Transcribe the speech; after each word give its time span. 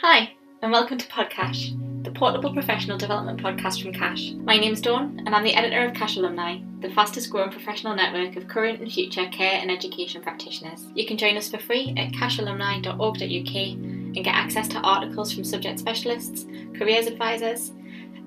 Hi, 0.00 0.32
and 0.62 0.70
welcome 0.70 0.96
to 0.96 1.08
PodCACHE, 1.08 2.04
the 2.04 2.12
portable 2.12 2.52
professional 2.52 2.96
development 2.96 3.42
podcast 3.42 3.82
from 3.82 3.92
CACHE. 3.92 4.34
My 4.44 4.56
name's 4.56 4.80
Dawn, 4.80 5.20
and 5.26 5.34
I'm 5.34 5.42
the 5.42 5.56
editor 5.56 5.84
of 5.84 5.92
CACHE 5.92 6.18
Alumni, 6.18 6.60
the 6.78 6.90
fastest 6.90 7.30
growing 7.30 7.50
professional 7.50 7.96
network 7.96 8.36
of 8.36 8.46
current 8.46 8.80
and 8.80 8.92
future 8.92 9.26
care 9.30 9.58
and 9.60 9.72
education 9.72 10.22
practitioners. 10.22 10.86
You 10.94 11.04
can 11.04 11.16
join 11.18 11.36
us 11.36 11.50
for 11.50 11.58
free 11.58 11.94
at 11.96 12.12
cachealumni.org.uk 12.12 13.56
and 13.56 14.14
get 14.14 14.36
access 14.36 14.68
to 14.68 14.78
articles 14.78 15.32
from 15.32 15.42
subject 15.42 15.80
specialists, 15.80 16.46
careers 16.76 17.08
advisors, 17.08 17.72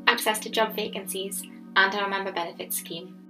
access 0.07 0.39
to 0.39 0.49
job 0.49 0.75
vacancies, 0.75 1.41
and 1.77 1.95
our 1.95 2.09
member 2.09 2.33
benefits 2.33 2.75
scheme. 2.75 3.20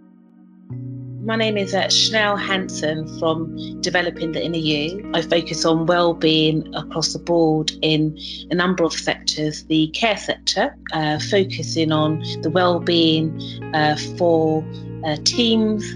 My 1.23 1.35
name 1.35 1.55
is 1.55 1.75
uh, 1.75 1.87
Chanel 1.87 2.35
Hanson 2.35 3.19
from 3.19 3.79
Developing 3.81 4.31
the 4.31 4.43
Inner 4.43 4.57
You. 4.57 5.11
I 5.13 5.21
focus 5.21 5.65
on 5.65 5.85
well-being 5.85 6.73
across 6.73 7.13
the 7.13 7.19
board 7.19 7.71
in 7.83 8.17
a 8.49 8.55
number 8.55 8.83
of 8.83 8.93
sectors. 8.93 9.63
The 9.65 9.89
care 9.89 10.17
sector, 10.17 10.75
uh, 10.91 11.19
focusing 11.19 11.91
on 11.91 12.23
the 12.41 12.49
well-being 12.49 13.39
uh, 13.75 13.97
for 14.17 14.65
uh, 15.05 15.17
teams 15.23 15.91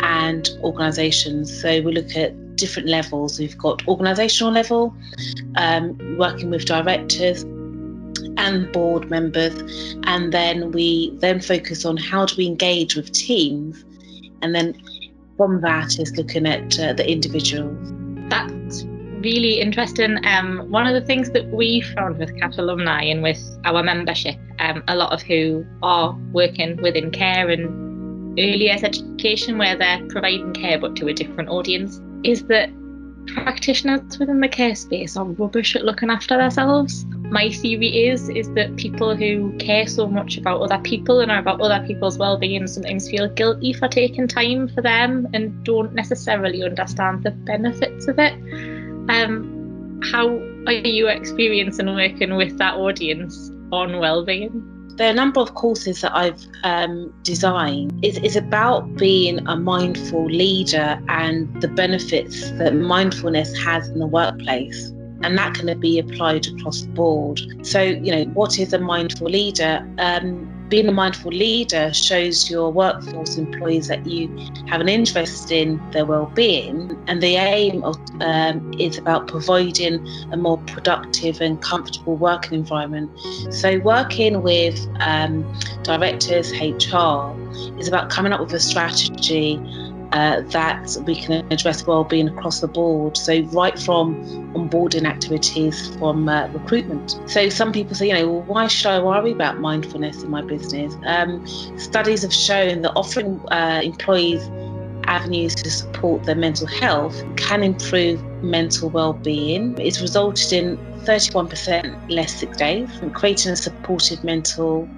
and 0.00 0.48
organisations. 0.62 1.60
So 1.60 1.80
we 1.82 1.90
look 1.90 2.14
at 2.14 2.54
different 2.54 2.88
levels. 2.88 3.40
We've 3.40 3.58
got 3.58 3.80
organisational 3.80 4.52
level, 4.52 4.94
um, 5.56 6.16
working 6.18 6.50
with 6.50 6.66
directors, 6.66 7.42
and 8.36 8.70
board 8.72 9.10
members 9.10 9.52
and 10.04 10.32
then 10.32 10.70
we 10.70 11.10
then 11.16 11.40
focus 11.40 11.84
on 11.84 11.96
how 11.96 12.24
do 12.24 12.36
we 12.36 12.46
engage 12.46 12.94
with 12.94 13.10
teams 13.10 13.84
and 14.42 14.54
then 14.54 14.80
from 15.36 15.60
that 15.60 15.98
is 15.98 16.16
looking 16.16 16.46
at 16.46 16.78
uh, 16.78 16.92
the 16.92 17.10
individuals. 17.10 17.78
That's 18.28 18.84
really 19.22 19.60
interesting. 19.60 20.24
Um, 20.24 20.70
one 20.70 20.86
of 20.86 20.94
the 20.94 21.06
things 21.06 21.30
that 21.30 21.48
we 21.48 21.80
found 21.80 22.18
with 22.18 22.34
CACHE 22.38 22.58
Alumni 22.58 23.04
and 23.04 23.22
with 23.22 23.40
our 23.64 23.82
membership, 23.82 24.36
um, 24.58 24.82
a 24.88 24.96
lot 24.96 25.12
of 25.12 25.22
who 25.22 25.64
are 25.82 26.16
working 26.32 26.76
within 26.82 27.10
care 27.10 27.48
and 27.48 28.38
early 28.38 28.66
years 28.66 28.84
education, 28.84 29.58
where 29.58 29.76
they're 29.76 30.04
providing 30.08 30.52
care 30.52 30.78
but 30.78 30.94
to 30.96 31.08
a 31.08 31.12
different 31.12 31.48
audience, 31.48 32.00
is 32.24 32.44
that 32.44 32.70
practitioners 33.26 34.18
within 34.18 34.40
the 34.40 34.48
care 34.48 34.74
space 34.74 35.16
are 35.16 35.24
rubbish 35.24 35.76
at 35.76 35.84
looking 35.84 36.10
after 36.10 36.36
themselves. 36.36 37.04
My 37.30 37.50
theory 37.50 38.08
is 38.08 38.28
is 38.30 38.50
that 38.54 38.76
people 38.76 39.14
who 39.14 39.52
care 39.58 39.86
so 39.86 40.06
much 40.06 40.38
about 40.38 40.62
other 40.62 40.78
people 40.78 41.20
and 41.20 41.30
are 41.30 41.38
about 41.38 41.60
other 41.60 41.86
people's 41.86 42.16
well-being 42.16 42.66
sometimes 42.66 43.10
feel 43.10 43.28
guilty 43.28 43.72
for 43.74 43.86
taking 43.86 44.26
time 44.26 44.68
for 44.68 44.80
them 44.80 45.28
and 45.34 45.62
don't 45.64 45.92
necessarily 45.94 46.62
understand 46.62 47.24
the 47.24 47.30
benefits 47.32 48.08
of 48.08 48.18
it. 48.18 48.32
Um, 49.10 50.00
how 50.12 50.28
are 50.66 50.72
you 50.72 51.08
experiencing 51.08 51.86
working 51.86 52.36
with 52.36 52.56
that 52.58 52.76
audience 52.76 53.50
on 53.72 53.98
well-being? 53.98 54.74
there 54.98 55.06
are 55.06 55.12
a 55.12 55.14
number 55.14 55.40
of 55.40 55.54
courses 55.54 56.00
that 56.00 56.14
I've 56.14 56.44
um, 56.64 57.14
designed. 57.22 58.04
It's, 58.04 58.18
it's 58.18 58.34
about 58.34 58.96
being 58.96 59.46
a 59.46 59.56
mindful 59.56 60.26
leader 60.26 61.00
and 61.08 61.62
the 61.62 61.68
benefits 61.68 62.50
that 62.52 62.74
mindfulness 62.74 63.56
has 63.58 63.88
in 63.88 64.00
the 64.00 64.08
workplace 64.08 64.92
and 65.22 65.36
that 65.38 65.54
can 65.54 65.78
be 65.80 65.98
applied 65.98 66.46
across 66.46 66.82
the 66.82 66.88
board. 66.88 67.40
So, 67.62 67.82
you 67.82 68.12
know, 68.12 68.24
what 68.32 68.58
is 68.58 68.72
a 68.72 68.78
mindful 68.78 69.28
leader? 69.28 69.86
Um, 69.98 70.54
being 70.68 70.88
a 70.88 70.92
mindful 70.92 71.30
leader 71.30 71.92
shows 71.94 72.50
your 72.50 72.70
workforce 72.70 73.36
employees 73.36 73.88
that 73.88 74.06
you 74.06 74.28
have 74.66 74.80
an 74.80 74.88
interest 74.88 75.50
in 75.50 75.80
their 75.92 76.04
well-being, 76.04 77.02
and 77.06 77.22
the 77.22 77.36
aim 77.36 77.82
of, 77.84 77.96
um, 78.20 78.74
is 78.78 78.98
about 78.98 79.28
providing 79.28 80.06
a 80.30 80.36
more 80.36 80.58
productive 80.58 81.40
and 81.40 81.60
comfortable 81.62 82.16
working 82.16 82.58
environment. 82.58 83.10
So, 83.50 83.78
working 83.78 84.42
with 84.42 84.86
um, 85.00 85.50
directors, 85.82 86.52
HR, 86.52 87.34
is 87.78 87.88
about 87.88 88.10
coming 88.10 88.32
up 88.32 88.40
with 88.40 88.52
a 88.52 88.60
strategy 88.60 89.56
uh, 90.12 90.40
that 90.40 90.96
we 91.06 91.14
can 91.14 91.46
address 91.52 91.86
well-being 91.86 92.28
across 92.28 92.60
the 92.60 92.68
board. 92.68 93.16
So 93.16 93.40
right 93.52 93.78
from 93.78 94.22
onboarding 94.54 95.06
activities, 95.06 95.94
from 95.96 96.28
uh, 96.28 96.48
recruitment. 96.48 97.18
So 97.26 97.48
some 97.48 97.72
people 97.72 97.94
say, 97.94 98.08
you 98.08 98.14
know, 98.14 98.32
well, 98.32 98.42
why 98.42 98.66
should 98.68 98.86
I 98.86 99.00
worry 99.00 99.32
about 99.32 99.58
mindfulness 99.58 100.22
in 100.22 100.30
my 100.30 100.42
business? 100.42 100.96
Um, 101.04 101.46
studies 101.78 102.22
have 102.22 102.32
shown 102.32 102.82
that 102.82 102.92
offering 102.94 103.40
uh, 103.50 103.80
employees 103.82 104.48
avenues 105.04 105.54
to 105.54 105.70
support 105.70 106.24
their 106.24 106.36
mental 106.36 106.66
health 106.66 107.22
can 107.36 107.62
improve 107.62 108.22
mental 108.42 108.90
well-being. 108.90 109.78
It's 109.78 110.00
resulted 110.00 110.52
in 110.52 110.76
31% 111.04 112.10
less 112.10 112.34
sick 112.34 112.56
days, 112.56 112.90
and 113.00 113.14
creating 113.14 113.52
a 113.52 113.56
supportive 113.56 114.22
mental 114.22 114.88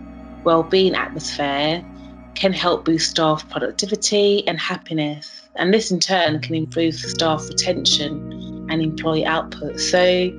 well-being 0.45 0.95
atmosphere 0.95 1.85
can 2.35 2.53
help 2.53 2.85
boost 2.85 3.11
staff 3.11 3.49
productivity 3.51 4.47
and 4.47 4.59
happiness. 4.59 5.43
And 5.57 5.75
this 5.75 5.91
in 5.91 6.01
turn 6.01 6.41
can 6.41 6.55
improve 6.55 6.95
staff 6.95 7.47
retention 7.49 8.67
and 8.71 8.81
employee 8.81 9.27
output. 9.27 9.81
So 9.81 10.31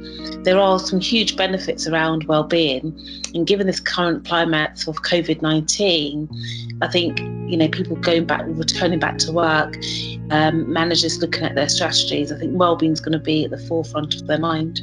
there 0.44 0.58
are 0.58 0.80
some 0.80 1.00
huge 1.00 1.36
benefits 1.36 1.88
around 1.88 2.24
well-being. 2.24 2.98
And 3.36 3.46
given 3.46 3.68
this 3.68 3.80
current 3.80 4.26
climate 4.26 4.88
of 4.88 5.02
COVID-19, 5.04 6.80
I 6.82 6.88
think 6.88 7.20
you 7.20 7.58
know 7.58 7.68
people 7.68 7.98
going 7.98 8.26
back, 8.26 8.44
returning 8.46 9.00
back 9.00 9.18
to 9.20 9.32
work, 9.32 9.76
um, 10.32 10.72
managers 10.72 11.20
looking 11.20 11.44
at 11.44 11.56
their 11.56 11.70
strategies. 11.70 12.32
I 12.32 12.38
think 12.38 12.58
well-being 12.58 12.94
is 12.94 13.02
going 13.02 13.14
to 13.14 13.20
be 13.20 13.46
at 13.46 13.52
the 13.52 13.60
forefront 13.60 14.16
of 14.16 14.28
their 14.28 14.40
mind. 14.40 14.82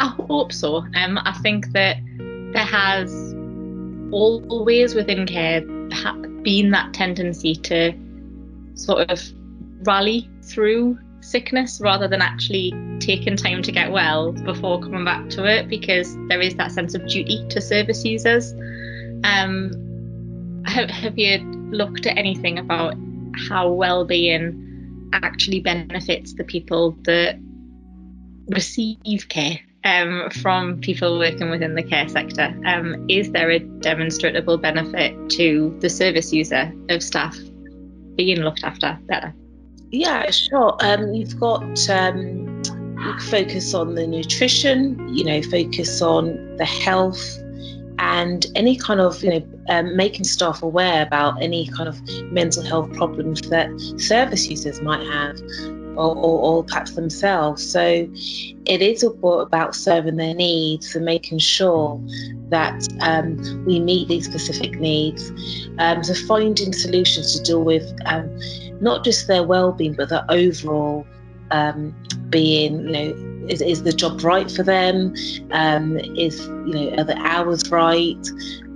I 0.00 0.08
hope 0.08 0.52
so. 0.52 0.76
Um, 0.94 1.18
I 1.18 1.38
think 1.42 1.72
that 1.72 1.98
there 2.52 2.64
has 2.64 3.34
always 4.10 4.94
within 4.94 5.26
care 5.26 5.60
been 6.46 6.70
that 6.70 6.94
tendency 6.94 7.56
to 7.56 7.92
sort 8.74 9.10
of 9.10 9.20
rally 9.84 10.30
through 10.44 10.96
sickness 11.20 11.80
rather 11.80 12.06
than 12.06 12.22
actually 12.22 12.72
taking 13.00 13.36
time 13.36 13.62
to 13.64 13.72
get 13.72 13.90
well 13.90 14.30
before 14.30 14.80
coming 14.80 15.04
back 15.04 15.28
to 15.28 15.44
it 15.44 15.68
because 15.68 16.16
there 16.28 16.40
is 16.40 16.54
that 16.54 16.70
sense 16.70 16.94
of 16.94 17.04
duty 17.08 17.44
to 17.48 17.60
service 17.60 18.04
users. 18.04 18.52
Um, 19.24 20.62
have, 20.66 20.88
have 20.88 21.18
you 21.18 21.38
looked 21.72 22.06
at 22.06 22.16
anything 22.16 22.60
about 22.60 22.94
how 23.48 23.72
well-being 23.72 25.10
actually 25.14 25.58
benefits 25.58 26.34
the 26.34 26.44
people 26.44 26.92
that 27.02 27.40
receive 28.46 29.28
care 29.28 29.58
um, 29.86 30.28
from 30.30 30.80
people 30.80 31.18
working 31.18 31.48
within 31.48 31.74
the 31.74 31.82
care 31.82 32.08
sector. 32.08 32.54
Um, 32.66 33.06
is 33.08 33.30
there 33.30 33.50
a 33.50 33.60
demonstrable 33.60 34.58
benefit 34.58 35.30
to 35.30 35.76
the 35.80 35.88
service 35.88 36.32
user 36.32 36.72
of 36.90 37.02
staff 37.02 37.36
being 38.16 38.40
looked 38.40 38.64
after 38.64 38.98
better? 39.06 39.32
Yeah, 39.92 40.28
sure. 40.30 40.76
Um, 40.80 41.14
you've 41.14 41.38
got 41.38 41.88
um, 41.88 42.62
you 42.98 43.20
focus 43.20 43.74
on 43.74 43.94
the 43.94 44.06
nutrition, 44.06 45.14
you 45.14 45.24
know, 45.24 45.40
focus 45.42 46.02
on 46.02 46.56
the 46.56 46.64
health 46.64 47.38
and 47.98 48.44
any 48.54 48.76
kind 48.76 49.00
of 49.00 49.22
you 49.22 49.30
know 49.30 49.48
um, 49.68 49.96
making 49.96 50.24
staff 50.24 50.62
aware 50.62 51.02
about 51.02 51.40
any 51.40 51.66
kind 51.68 51.88
of 51.88 51.98
mental 52.32 52.62
health 52.62 52.92
problems 52.92 53.40
that 53.42 53.70
service 53.98 54.48
users 54.48 54.80
might 54.82 55.06
have 55.06 55.38
or, 55.96 56.14
or, 56.16 56.40
or 56.40 56.64
perhaps 56.64 56.92
themselves. 56.92 57.68
So 57.68 57.80
it 57.82 58.82
is 58.82 59.02
about 59.02 59.74
serving 59.74 60.16
their 60.16 60.34
needs 60.34 60.94
and 60.94 61.04
making 61.04 61.38
sure 61.38 62.00
that 62.48 62.86
um, 63.00 63.64
we 63.64 63.80
meet 63.80 64.08
these 64.08 64.26
specific 64.26 64.78
needs. 64.78 65.30
Um, 65.78 66.04
so 66.04 66.14
finding 66.26 66.72
solutions 66.72 67.36
to 67.36 67.42
deal 67.42 67.64
with 67.64 67.92
um, 68.06 68.38
not 68.80 69.04
just 69.04 69.26
their 69.26 69.42
well-being, 69.42 69.94
but 69.94 70.08
their 70.08 70.24
overall 70.28 71.06
um, 71.50 71.94
being, 72.30 72.86
you 72.86 72.92
know, 72.92 73.35
is, 73.48 73.60
is 73.60 73.82
the 73.82 73.92
job 73.92 74.22
right 74.24 74.50
for 74.50 74.62
them? 74.62 75.14
Um, 75.50 75.98
is 75.98 76.46
you 76.46 76.72
know 76.74 76.94
are 76.98 77.04
the 77.04 77.16
hours 77.18 77.70
right? 77.70 78.28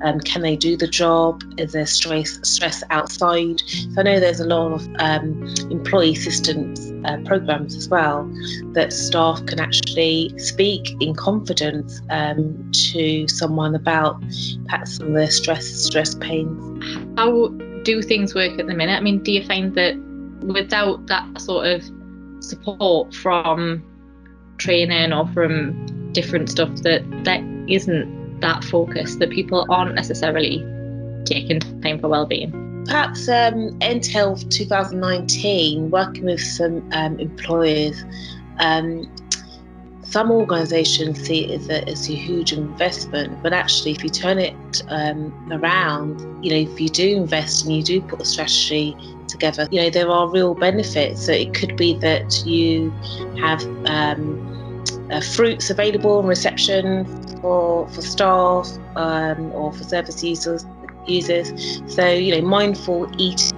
Um, 0.02 0.18
can 0.20 0.40
they 0.40 0.56
do 0.56 0.76
the 0.76 0.86
job? 0.86 1.42
Is 1.58 1.72
there 1.72 1.86
stress 1.86 2.38
stress 2.48 2.82
outside? 2.90 3.60
So 3.60 4.00
I 4.00 4.02
know 4.02 4.20
there's 4.20 4.40
a 4.40 4.46
lot 4.46 4.72
of 4.72 4.88
um, 4.98 5.46
employee 5.70 6.12
assistance 6.12 6.90
uh, 7.04 7.18
programs 7.26 7.74
as 7.74 7.88
well 7.88 8.30
that 8.72 8.92
staff 8.92 9.44
can 9.46 9.60
actually 9.60 10.32
speak 10.38 10.90
in 11.00 11.14
confidence 11.14 12.00
um, 12.10 12.70
to 12.72 13.28
someone 13.28 13.74
about 13.74 14.22
perhaps 14.66 14.96
some 14.96 15.08
of 15.08 15.14
their 15.14 15.30
stress 15.30 15.66
stress 15.66 16.14
pains. 16.14 16.84
How 17.18 17.48
do 17.82 18.02
things 18.02 18.34
work 18.34 18.58
at 18.58 18.66
the 18.66 18.74
minute? 18.74 18.96
I 18.96 19.00
mean, 19.00 19.22
do 19.22 19.32
you 19.32 19.44
find 19.44 19.74
that 19.74 19.96
without 20.42 21.06
that 21.08 21.40
sort 21.40 21.66
of 21.66 21.84
support 22.40 23.14
from 23.14 23.84
training 24.60 25.12
or 25.12 25.26
from 25.28 26.12
different 26.12 26.48
stuff 26.48 26.74
that 26.82 27.02
that 27.24 27.40
isn't 27.68 28.40
that 28.40 28.62
focus 28.64 29.16
that 29.16 29.30
people 29.30 29.66
aren't 29.68 29.94
necessarily 29.94 30.64
taking 31.24 31.60
time 31.82 31.98
for 31.98 32.08
well-being 32.08 32.84
perhaps 32.86 33.28
um, 33.28 33.76
end 33.80 34.06
health 34.06 34.48
2019 34.48 35.90
working 35.90 36.24
with 36.24 36.40
some 36.40 36.88
um, 36.92 37.18
employers 37.18 38.04
um, 38.58 39.10
some 40.10 40.32
organisations 40.32 41.20
see 41.20 41.44
it 41.44 41.60
as 41.60 41.68
a, 41.68 41.88
as 41.88 42.10
a 42.10 42.14
huge 42.14 42.52
investment, 42.52 43.40
but 43.44 43.52
actually, 43.52 43.92
if 43.92 44.02
you 44.02 44.10
turn 44.10 44.40
it 44.40 44.82
um, 44.88 45.32
around, 45.52 46.18
you 46.44 46.50
know, 46.50 46.72
if 46.72 46.80
you 46.80 46.88
do 46.88 47.16
invest 47.16 47.64
and 47.64 47.76
you 47.76 47.82
do 47.82 48.00
put 48.00 48.20
a 48.20 48.24
strategy 48.24 48.96
together, 49.28 49.68
you 49.70 49.80
know, 49.80 49.88
there 49.88 50.10
are 50.10 50.28
real 50.28 50.54
benefits. 50.54 51.26
So 51.26 51.32
it 51.32 51.54
could 51.54 51.76
be 51.76 51.96
that 51.98 52.44
you 52.44 52.90
have 53.38 53.62
um, 53.86 54.49
uh, 55.10 55.20
fruits 55.20 55.70
available 55.70 56.20
in 56.20 56.26
reception 56.26 57.04
for 57.40 57.88
for 57.88 58.02
staff 58.02 58.68
um, 58.96 59.52
or 59.52 59.72
for 59.72 59.84
service 59.84 60.22
users. 60.22 60.64
Users, 61.06 61.82
so 61.92 62.06
you 62.08 62.36
know, 62.36 62.46
mindful 62.46 63.10
eating 63.18 63.56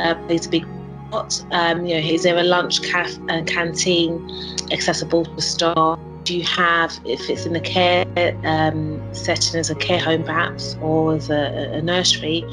uh, 0.00 0.14
plays 0.26 0.46
a 0.46 0.48
big 0.48 0.66
part. 1.10 1.44
Um, 1.50 1.86
you 1.86 1.94
know, 1.94 2.08
is 2.08 2.22
there 2.22 2.36
a 2.38 2.42
lunch 2.42 2.82
caf- 2.82 3.18
uh, 3.28 3.42
canteen 3.44 4.28
accessible 4.72 5.24
to 5.24 5.40
staff? 5.42 5.98
Do 6.24 6.36
you 6.36 6.44
have, 6.44 6.98
if 7.04 7.28
it's 7.28 7.46
in 7.46 7.52
the 7.52 7.60
care 7.60 8.06
um, 8.44 9.02
setting 9.12 9.58
as 9.58 9.70
a 9.70 9.74
care 9.74 9.98
home 9.98 10.22
perhaps, 10.24 10.76
or 10.80 11.14
as 11.14 11.30
a, 11.30 11.72
a, 11.74 11.82
nursery, 11.82 12.44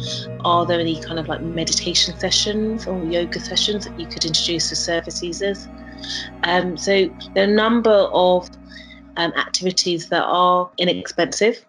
are 0.44 0.66
there 0.66 0.80
any 0.80 1.00
kind 1.02 1.20
of 1.20 1.28
like 1.28 1.42
meditation 1.42 2.18
sessions 2.20 2.88
or 2.88 3.04
yoga 3.06 3.40
sessions 3.40 3.86
that 3.86 4.00
you 4.00 4.08
could 4.08 4.26
introduce 4.26 4.70
to 4.70 4.76
service 4.76 5.22
users? 5.24 5.68
Um, 6.44 6.78
so 6.78 7.10
there 7.34 7.48
are 7.48 7.52
a 7.52 7.56
number 7.56 7.92
of 7.92 8.50
um, 9.18 9.34
activities 9.34 10.10
that 10.10 10.24
are 10.24 10.70
inexpensive 10.78 11.66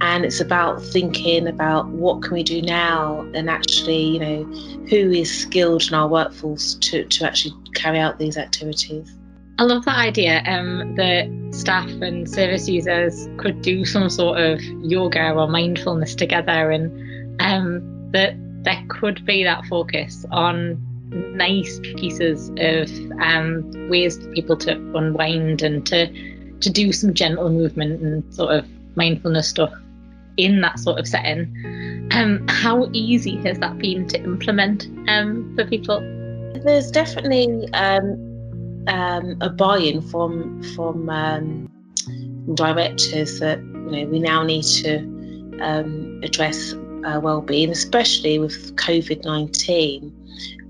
and 0.00 0.24
it's 0.24 0.40
about 0.40 0.82
thinking 0.82 1.46
about 1.46 1.88
what 1.88 2.22
can 2.22 2.32
we 2.32 2.42
do 2.42 2.62
now 2.62 3.20
and 3.34 3.50
actually 3.50 4.02
you 4.02 4.20
know 4.20 4.44
who 4.88 5.10
is 5.10 5.42
skilled 5.42 5.86
in 5.88 5.94
our 5.94 6.08
workforce 6.08 6.74
to, 6.74 7.04
to 7.04 7.26
actually 7.26 7.54
carry 7.74 7.98
out 7.98 8.18
these 8.18 8.36
activities. 8.36 9.14
I 9.58 9.64
love 9.64 9.84
that 9.86 9.96
idea 9.96 10.42
um, 10.46 10.94
that 10.94 11.28
staff 11.50 11.88
and 12.00 12.30
service 12.30 12.68
users 12.68 13.28
could 13.38 13.60
do 13.60 13.84
some 13.84 14.08
sort 14.08 14.40
of 14.40 14.62
yoga 14.62 15.32
or 15.32 15.48
mindfulness 15.48 16.14
together, 16.14 16.70
and 16.70 17.40
um, 17.40 18.10
that 18.12 18.34
there 18.62 18.82
could 18.88 19.26
be 19.26 19.42
that 19.44 19.64
focus 19.66 20.24
on 20.30 20.80
nice 21.10 21.78
pieces 21.80 22.50
of 22.58 22.90
um, 23.20 23.88
ways 23.88 24.18
for 24.18 24.30
people 24.32 24.56
to 24.56 24.72
unwind 24.96 25.62
and 25.62 25.86
to 25.86 26.06
to 26.60 26.70
do 26.70 26.92
some 26.92 27.14
gentle 27.14 27.50
movement 27.50 28.02
and 28.02 28.34
sort 28.34 28.52
of 28.52 28.66
mindfulness 28.96 29.48
stuff 29.48 29.72
in 30.36 30.60
that 30.60 30.78
sort 30.78 30.98
of 30.98 31.06
setting. 31.06 32.08
Um, 32.12 32.46
how 32.48 32.88
easy 32.92 33.36
has 33.42 33.58
that 33.60 33.78
been 33.78 34.08
to 34.08 34.22
implement 34.22 34.86
um, 35.08 35.54
for 35.54 35.64
people? 35.66 36.00
There's 36.64 36.90
definitely 36.90 37.68
um, 37.72 38.84
um 38.88 39.36
a 39.40 39.50
buy-in 39.50 40.02
from 40.02 40.62
from 40.74 41.08
um, 41.08 41.70
directors 42.54 43.40
that 43.40 43.58
you 43.58 43.90
know 43.90 44.06
we 44.06 44.18
now 44.18 44.42
need 44.42 44.64
to 44.64 45.16
address 46.22 46.72
uh, 47.04 47.20
well-being, 47.20 47.70
especially 47.70 48.38
with 48.38 48.76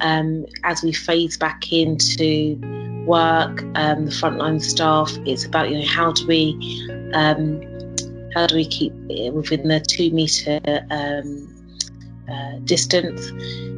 COVID-19. 0.01 0.51
as 0.65 0.83
we 0.83 0.93
phase 0.93 1.37
back 1.37 1.73
into 1.73 2.59
work, 3.07 3.63
um, 3.75 4.05
the 4.05 4.11
frontline 4.11 4.63
staff. 4.63 5.11
It's 5.27 5.45
about 5.45 5.71
you 5.71 5.79
know 5.79 5.87
how 5.87 6.13
do 6.13 6.27
we 6.27 7.11
um, 7.15 7.63
how 8.35 8.47
do 8.47 8.55
we 8.55 8.67
keep 8.67 8.93
within 9.33 9.69
the 9.69 9.81
two 9.81 10.11
meter 10.11 10.61
um, 10.91 11.55
uh, 12.31 12.59
distance 12.65 13.31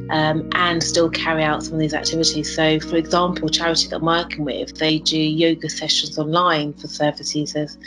um, 0.09 0.49
and 0.53 0.83
still 0.83 1.09
carry 1.09 1.43
out 1.43 1.63
some 1.63 1.75
of 1.75 1.79
these 1.79 1.93
activities. 1.93 2.53
So, 2.53 2.79
for 2.81 2.97
example, 2.97 3.47
charity 3.47 3.87
that 3.87 3.97
I'm 3.97 4.05
working 4.05 4.43
with, 4.43 4.77
they 4.77 4.99
do 4.99 5.17
yoga 5.17 5.69
sessions 5.69 6.19
online 6.19 6.73
for 6.73 6.87
service 6.87 7.33
users. 7.33 7.77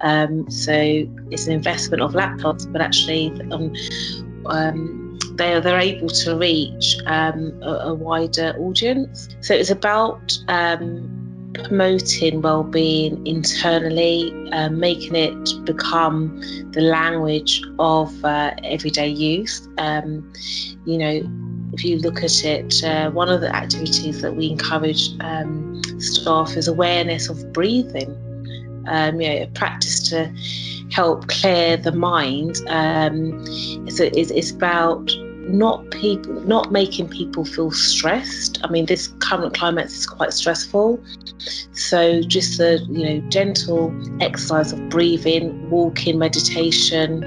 Um, 0.00 0.48
so 0.48 0.72
it's 0.72 1.48
an 1.48 1.52
investment 1.52 2.00
of 2.00 2.12
laptops, 2.12 2.70
but 2.72 2.80
actually 2.80 3.32
um, 3.50 3.74
um 4.46 5.07
they're, 5.38 5.60
they're 5.60 5.78
able 5.78 6.08
to 6.08 6.36
reach 6.36 6.98
um, 7.06 7.62
a, 7.62 7.70
a, 7.70 7.94
wider 7.94 8.54
audience. 8.58 9.28
So 9.40 9.54
it's 9.54 9.70
about 9.70 10.36
um, 10.48 11.52
promoting 11.54 12.42
well-being 12.42 13.26
internally, 13.26 14.32
uh, 14.52 14.68
making 14.68 15.14
it 15.14 15.64
become 15.64 16.40
the 16.72 16.80
language 16.80 17.62
of 17.78 18.24
uh, 18.24 18.54
everyday 18.64 19.08
use. 19.08 19.66
Um, 19.78 20.30
you 20.84 20.98
know, 20.98 21.22
if 21.72 21.84
you 21.84 21.98
look 21.98 22.18
at 22.18 22.44
it, 22.44 22.82
uh, 22.84 23.10
one 23.10 23.28
of 23.28 23.40
the 23.40 23.54
activities 23.54 24.20
that 24.22 24.34
we 24.34 24.50
encourage 24.50 25.10
um, 25.20 25.80
staff 26.00 26.56
is 26.56 26.66
awareness 26.68 27.28
of 27.28 27.52
breathing. 27.52 28.24
Um, 28.88 29.20
you 29.20 29.28
know, 29.28 29.42
a 29.42 29.46
practice 29.48 30.08
to 30.08 30.32
help 30.90 31.28
clear 31.28 31.76
the 31.76 31.92
mind. 31.92 32.58
Um, 32.68 33.44
it's, 33.86 34.00
it's, 34.00 34.30
it's 34.30 34.50
about 34.50 35.10
not 35.48 35.90
people 35.90 36.34
not 36.42 36.70
making 36.70 37.08
people 37.08 37.44
feel 37.44 37.70
stressed. 37.70 38.58
I 38.64 38.70
mean 38.70 38.86
this 38.86 39.08
current 39.18 39.54
climate 39.54 39.86
is 39.86 40.06
quite 40.06 40.32
stressful. 40.32 41.02
So 41.72 42.22
just 42.22 42.58
the 42.58 42.84
you 42.90 43.04
know 43.04 43.28
gentle 43.28 43.92
exercise 44.20 44.72
of 44.72 44.88
breathing 44.88 45.70
walking 45.70 46.18
meditation 46.18 47.24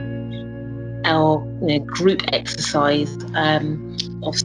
or 1.05 1.43
you 1.61 1.79
know 1.79 1.85
group 1.85 2.21
exercise 2.31 3.09
um, 3.33 3.97
of 4.23 4.35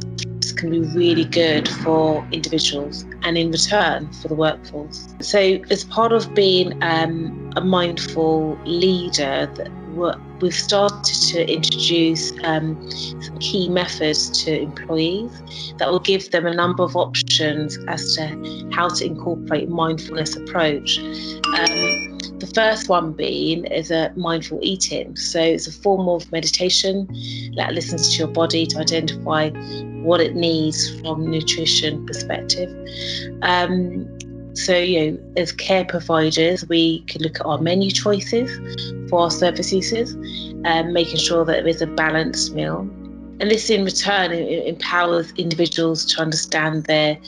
can 0.56 0.70
be 0.70 0.80
really 0.80 1.24
good 1.24 1.68
for 1.68 2.26
individuals 2.32 3.04
and 3.22 3.38
in 3.38 3.50
return 3.50 4.10
for 4.12 4.28
the 4.28 4.34
workforce. 4.34 5.14
So 5.20 5.38
as 5.70 5.84
part 5.84 6.12
of 6.12 6.34
being 6.34 6.82
um, 6.82 7.52
a 7.56 7.60
mindful 7.60 8.58
leader 8.64 9.46
we've 10.40 10.54
started 10.54 11.04
to 11.04 11.50
introduce 11.50 12.32
um, 12.44 12.90
some 12.90 13.38
key 13.38 13.68
methods 13.68 14.44
to 14.44 14.60
employees 14.60 15.30
that 15.78 15.90
will 15.90 16.00
give 16.00 16.30
them 16.30 16.46
a 16.46 16.54
number 16.54 16.82
of 16.82 16.96
options 16.96 17.78
as 17.88 18.14
to 18.16 18.68
how 18.72 18.88
to 18.88 19.04
incorporate 19.04 19.68
mindfulness 19.68 20.36
approach. 20.36 20.98
Um, 20.98 22.18
the 22.38 22.50
first 22.54 22.88
one 22.88 23.12
being 23.12 23.64
is 23.64 23.90
a 23.90 24.12
mindful 24.14 24.58
eating. 24.62 25.16
So 25.16 25.40
it's 25.40 25.66
a 25.66 25.72
form 25.72 26.08
of 26.08 26.30
meditation 26.30 27.06
that 27.56 27.72
listens 27.72 28.12
to 28.12 28.18
your 28.18 28.28
body 28.28 28.66
to 28.66 28.78
identify 28.78 29.50
what 30.02 30.20
it 30.20 30.34
needs 30.34 31.00
from 31.00 31.30
nutrition 31.30 32.04
perspective. 32.06 32.70
Um, 33.42 34.18
so, 34.56 34.74
you 34.76 35.12
know, 35.12 35.18
as 35.36 35.52
care 35.52 35.84
providers, 35.84 36.66
we 36.66 37.00
can 37.00 37.22
look 37.22 37.38
at 37.38 37.46
our 37.46 37.58
menu 37.58 37.90
choices 37.90 38.50
for 39.10 39.20
our 39.20 39.30
service 39.30 39.70
users, 39.70 40.14
um, 40.64 40.94
making 40.94 41.18
sure 41.18 41.44
that 41.44 41.52
there 41.52 41.68
is 41.68 41.82
a 41.82 41.86
balanced 41.86 42.54
meal. 42.54 42.80
And 43.38 43.50
this, 43.50 43.68
in 43.68 43.84
return, 43.84 44.32
empowers 44.32 45.30
individuals 45.36 46.06
to 46.06 46.22
understand 46.22 46.84
their 46.84 47.18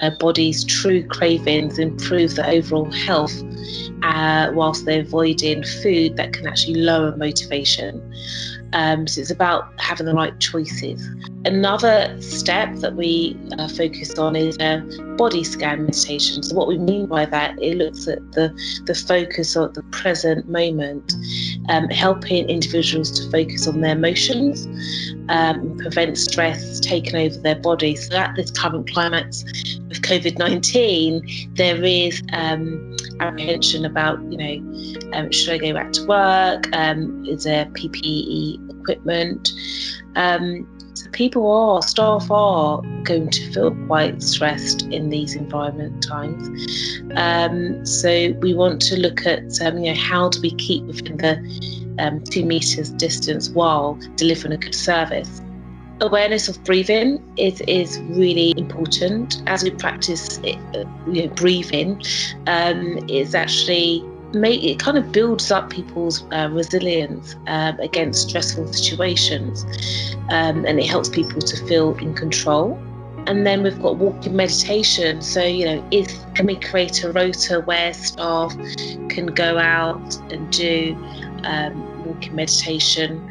uh, 0.00 0.10
body's 0.18 0.64
true 0.64 1.06
cravings, 1.06 1.78
improve 1.78 2.36
their 2.36 2.48
overall 2.48 2.90
health, 2.90 3.34
uh, 4.02 4.50
whilst 4.54 4.86
they're 4.86 5.02
avoiding 5.02 5.64
food 5.64 6.16
that 6.16 6.32
can 6.32 6.46
actually 6.46 6.76
lower 6.76 7.14
motivation. 7.16 8.00
Um, 8.72 9.06
so 9.06 9.20
it's 9.20 9.30
about 9.30 9.72
having 9.78 10.06
the 10.06 10.14
right 10.14 10.38
choices. 10.40 11.06
Another 11.44 12.20
step 12.20 12.74
that 12.76 12.94
we 12.96 13.36
uh, 13.58 13.68
focus 13.68 14.18
on 14.18 14.36
is 14.36 14.56
a 14.58 14.82
body 15.16 15.44
scan 15.44 15.82
meditation. 15.82 16.42
So 16.42 16.54
what 16.54 16.68
we 16.68 16.78
mean 16.78 17.06
by 17.06 17.26
that, 17.26 17.60
it 17.62 17.76
looks 17.76 18.06
at 18.06 18.18
the, 18.32 18.52
the 18.86 18.94
focus 18.94 19.56
of 19.56 19.74
the 19.74 19.82
present 19.84 20.48
moment, 20.48 21.12
um, 21.68 21.88
helping 21.88 22.48
individuals 22.48 23.10
to 23.20 23.30
focus 23.30 23.66
on 23.66 23.80
their 23.80 23.96
emotions, 23.96 24.66
um, 25.28 25.76
prevent 25.78 26.18
stress 26.18 26.80
taking 26.80 27.16
over 27.16 27.38
their 27.38 27.56
body. 27.56 27.96
So 27.96 28.16
at 28.16 28.36
this 28.36 28.50
current 28.50 28.90
climate 28.90 29.34
of 29.90 30.02
COVID-19, 30.02 31.56
there 31.56 31.82
is 31.82 32.22
um, 32.32 32.87
apprehension 33.20 33.84
about, 33.84 34.20
you 34.30 34.38
know, 34.38 35.10
um, 35.12 35.30
should 35.30 35.54
I 35.54 35.58
go 35.58 35.72
back 35.74 35.92
to 35.92 36.06
work? 36.06 36.64
Um, 36.72 37.24
is 37.26 37.44
there 37.44 37.66
PPE 37.66 38.80
equipment? 38.80 39.50
Um, 40.16 40.66
so 40.94 41.08
people 41.10 41.50
are, 41.50 41.82
staff 41.82 42.30
are 42.30 42.82
going 43.04 43.30
to 43.30 43.52
feel 43.52 43.74
quite 43.86 44.22
stressed 44.22 44.82
in 44.82 45.10
these 45.10 45.36
environment 45.36 46.02
times. 46.02 47.00
Um, 47.14 47.86
so 47.86 48.32
we 48.40 48.54
want 48.54 48.82
to 48.82 48.96
look 48.98 49.26
at, 49.26 49.60
um, 49.62 49.78
you 49.78 49.92
know, 49.92 50.00
how 50.00 50.28
do 50.28 50.40
we 50.40 50.50
keep 50.52 50.84
within 50.84 51.16
the 51.16 51.94
um, 51.98 52.22
two 52.24 52.44
meters 52.44 52.90
distance 52.90 53.48
while 53.50 53.98
delivering 54.16 54.52
a 54.52 54.56
good 54.56 54.74
service 54.74 55.40
awareness 56.00 56.48
of 56.48 56.62
breathing 56.64 57.22
is, 57.36 57.60
is 57.62 58.00
really 58.00 58.54
important 58.56 59.42
as 59.46 59.62
we 59.62 59.70
practice 59.70 60.38
it, 60.38 60.56
uh, 60.74 60.84
you 61.10 61.26
know, 61.26 61.34
breathing 61.34 62.02
um, 62.46 63.08
is 63.08 63.34
actually 63.34 64.04
make 64.32 64.62
it 64.62 64.78
kind 64.78 64.98
of 64.98 65.10
builds 65.10 65.50
up 65.50 65.70
people's 65.70 66.22
uh, 66.32 66.48
resilience 66.52 67.34
um, 67.46 67.80
against 67.80 68.28
stressful 68.28 68.70
situations 68.72 69.64
um, 70.28 70.66
and 70.66 70.78
it 70.78 70.86
helps 70.86 71.08
people 71.08 71.40
to 71.40 71.56
feel 71.66 71.96
in 71.96 72.14
control 72.14 72.78
and 73.28 73.46
then 73.46 73.62
we've 73.62 73.80
got 73.82 73.96
walking 73.96 74.34
meditation. 74.34 75.20
So, 75.20 75.44
you 75.44 75.66
know, 75.66 75.88
is 75.90 76.18
can 76.34 76.46
we 76.46 76.56
create 76.56 77.04
a 77.04 77.12
rota 77.12 77.60
where 77.60 77.92
staff 77.92 78.56
can 79.10 79.26
go 79.26 79.58
out 79.58 80.16
and 80.32 80.50
do 80.50 80.96
um, 81.44 82.06
walking 82.06 82.34
meditation? 82.34 83.30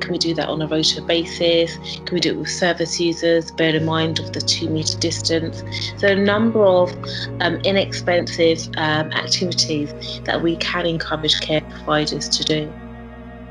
Can 0.00 0.12
we 0.12 0.18
do 0.18 0.34
that 0.34 0.48
on 0.48 0.62
a 0.62 0.66
rota 0.66 1.02
basis? 1.02 1.76
Can 2.04 2.14
we 2.14 2.20
do 2.20 2.30
it 2.30 2.38
with 2.38 2.50
service 2.50 3.00
users? 3.00 3.50
Bear 3.50 3.74
in 3.74 3.84
mind 3.84 4.18
of 4.18 4.32
the 4.32 4.40
two 4.40 4.68
metre 4.68 4.98
distance. 4.98 5.62
So 5.98 6.08
a 6.08 6.16
number 6.16 6.64
of 6.64 6.92
um, 7.40 7.56
inexpensive 7.64 8.68
um, 8.76 9.12
activities 9.12 9.92
that 10.24 10.42
we 10.42 10.56
can 10.56 10.86
encourage 10.86 11.40
care 11.40 11.60
providers 11.62 12.28
to 12.28 12.44
do. 12.44 12.72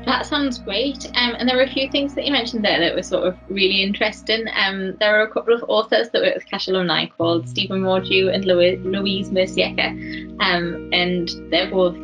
That 0.06 0.24
sounds 0.24 0.58
great. 0.58 1.04
Um, 1.16 1.34
and 1.36 1.48
there 1.48 1.56
were 1.56 1.64
a 1.64 1.68
few 1.68 1.90
things 1.90 2.14
that 2.14 2.24
you 2.24 2.30
mentioned 2.30 2.64
there 2.64 2.78
that 2.78 2.94
were 2.94 3.02
sort 3.02 3.26
of 3.26 3.36
really 3.48 3.82
interesting. 3.82 4.46
Um, 4.54 4.96
there 5.00 5.20
are 5.20 5.22
a 5.22 5.30
couple 5.32 5.52
of 5.52 5.64
authors 5.66 6.10
that 6.10 6.22
work 6.22 6.36
with 6.36 6.46
CACHE 6.46 6.68
Alumni 6.68 7.06
called 7.06 7.48
Stephen 7.48 7.82
Mordew 7.82 8.32
and 8.32 8.44
Louise 8.44 9.30
Mercieca, 9.30 9.88
um, 10.40 10.90
and 10.92 11.28
they're 11.50 11.68
both 11.68 11.96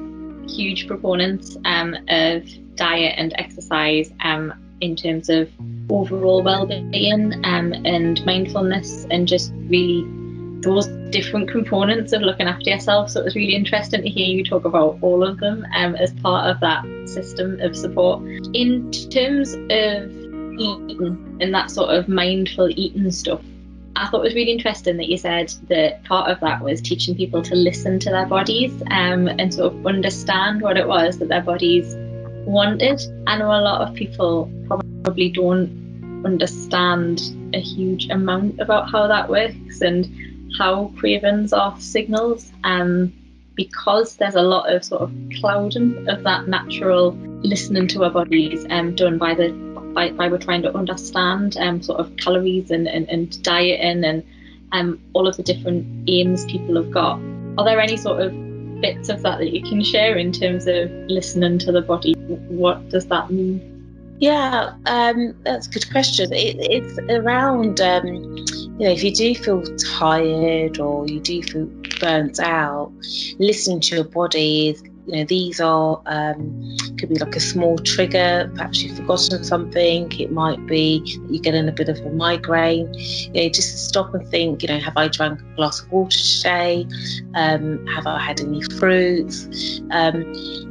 huge 0.50 0.88
proponents 0.88 1.56
um, 1.64 1.96
of 2.08 2.44
diet 2.74 3.14
and 3.16 3.34
exercise 3.36 4.10
um, 4.20 4.52
in 4.80 4.96
terms 4.96 5.28
of 5.28 5.50
overall 5.90 6.42
well-being 6.42 7.32
um, 7.44 7.72
and 7.84 8.24
mindfulness 8.24 9.06
and 9.10 9.28
just 9.28 9.52
really 9.68 10.04
those 10.62 10.86
different 11.10 11.50
components 11.50 12.12
of 12.12 12.22
looking 12.22 12.46
after 12.46 12.70
yourself. 12.70 13.10
So 13.10 13.20
it 13.20 13.24
was 13.24 13.34
really 13.34 13.54
interesting 13.54 14.02
to 14.02 14.08
hear 14.08 14.26
you 14.26 14.44
talk 14.44 14.64
about 14.64 14.98
all 15.02 15.24
of 15.24 15.38
them 15.38 15.66
um, 15.74 15.94
as 15.96 16.12
part 16.14 16.48
of 16.48 16.60
that 16.60 16.84
system 17.08 17.60
of 17.60 17.76
support. 17.76 18.22
In 18.54 18.90
terms 18.92 19.54
of 19.54 20.10
eating 20.58 21.38
and 21.40 21.54
that 21.54 21.70
sort 21.70 21.90
of 21.90 22.08
mindful 22.08 22.70
eating 22.70 23.10
stuff, 23.10 23.40
I 23.94 24.08
thought 24.08 24.20
it 24.20 24.24
was 24.24 24.34
really 24.34 24.52
interesting 24.52 24.96
that 24.96 25.08
you 25.08 25.18
said 25.18 25.52
that 25.68 26.02
part 26.04 26.30
of 26.30 26.40
that 26.40 26.62
was 26.62 26.80
teaching 26.80 27.14
people 27.14 27.42
to 27.42 27.54
listen 27.54 27.98
to 28.00 28.10
their 28.10 28.26
bodies 28.26 28.72
um, 28.90 29.28
and 29.28 29.52
sort 29.52 29.74
of 29.74 29.86
understand 29.86 30.62
what 30.62 30.76
it 30.76 30.88
was 30.88 31.18
that 31.18 31.28
their 31.28 31.42
bodies 31.42 31.94
wanted. 32.46 33.00
I 33.26 33.38
know 33.38 33.48
a 33.48 33.60
lot 33.60 33.88
of 33.88 33.94
people 33.94 34.50
probably 34.66 35.30
don't 35.30 36.22
understand 36.24 37.20
a 37.54 37.60
huge 37.60 38.08
amount 38.08 38.60
about 38.60 38.90
how 38.90 39.06
that 39.08 39.28
works 39.28 39.80
and 39.80 40.08
how 40.58 40.92
cravings 40.98 41.52
are 41.52 41.78
signals 41.80 42.52
um, 42.64 43.12
because 43.54 44.16
there's 44.16 44.34
a 44.34 44.42
lot 44.42 44.72
of 44.72 44.84
sort 44.84 45.02
of 45.02 45.12
clouding 45.40 46.08
of 46.08 46.22
that 46.22 46.48
natural 46.48 47.12
listening 47.42 47.88
to 47.88 48.04
our 48.04 48.10
bodies 48.10 48.64
um, 48.70 48.94
done 48.94 49.18
by 49.18 49.34
the 49.34 49.50
by, 49.94 50.10
by 50.10 50.28
we're 50.28 50.38
trying 50.38 50.62
to 50.62 50.74
understand 50.74 51.56
um, 51.58 51.82
sort 51.82 52.00
of 52.00 52.16
calories 52.16 52.70
and, 52.70 52.88
and, 52.88 53.08
and 53.10 53.42
dieting 53.42 54.04
and 54.04 54.24
um, 54.72 54.98
all 55.12 55.28
of 55.28 55.36
the 55.36 55.42
different 55.42 56.08
aims 56.08 56.46
people 56.46 56.76
have 56.76 56.90
got. 56.90 57.18
Are 57.58 57.64
there 57.64 57.78
any 57.78 57.98
sort 57.98 58.22
of 58.22 58.32
bits 58.82 59.08
of 59.08 59.22
that 59.22 59.38
that 59.38 59.50
you 59.50 59.62
can 59.62 59.82
share 59.82 60.18
in 60.18 60.32
terms 60.32 60.66
of 60.66 60.90
listening 61.08 61.58
to 61.60 61.72
the 61.72 61.80
body? 61.80 62.14
What 62.48 62.90
does 62.90 63.06
that 63.06 63.30
mean? 63.30 63.68
Yeah, 64.18 64.74
um, 64.86 65.34
that's 65.42 65.66
a 65.66 65.70
good 65.70 65.90
question. 65.90 66.32
It, 66.32 66.56
it's 66.60 66.98
around, 67.10 67.80
um, 67.80 68.06
you 68.06 68.78
know, 68.78 68.90
if 68.90 69.02
you 69.02 69.12
do 69.12 69.34
feel 69.34 69.62
tired 69.98 70.78
or 70.78 71.08
you 71.08 71.18
do 71.18 71.42
feel 71.42 71.66
burnt 72.00 72.38
out, 72.38 72.92
listening 73.38 73.80
to 73.80 73.96
your 73.96 74.04
body 74.04 74.68
is 74.68 74.82
you 75.06 75.16
know 75.16 75.24
these 75.24 75.60
are 75.60 76.00
um, 76.06 76.76
could 76.98 77.08
be 77.08 77.16
like 77.16 77.34
a 77.34 77.40
small 77.40 77.78
trigger 77.78 78.50
perhaps 78.54 78.82
you've 78.82 78.96
forgotten 78.96 79.42
something 79.42 80.12
it 80.20 80.30
might 80.30 80.64
be 80.66 81.02
you're 81.28 81.42
getting 81.42 81.68
a 81.68 81.72
bit 81.72 81.88
of 81.88 81.98
a 82.00 82.10
migraine. 82.10 82.92
You 82.94 83.32
know 83.32 83.48
just 83.48 83.88
stop 83.88 84.14
and 84.14 84.26
think 84.28 84.62
you 84.62 84.68
know 84.68 84.78
have 84.78 84.96
i 84.96 85.08
drank 85.08 85.40
a 85.40 85.56
glass 85.56 85.80
of 85.80 85.90
water 85.90 86.16
today? 86.18 86.86
Um, 87.34 87.86
have 87.86 88.06
i 88.06 88.18
had 88.18 88.40
any 88.40 88.62
fruits? 88.62 89.80
Um, 89.90 90.22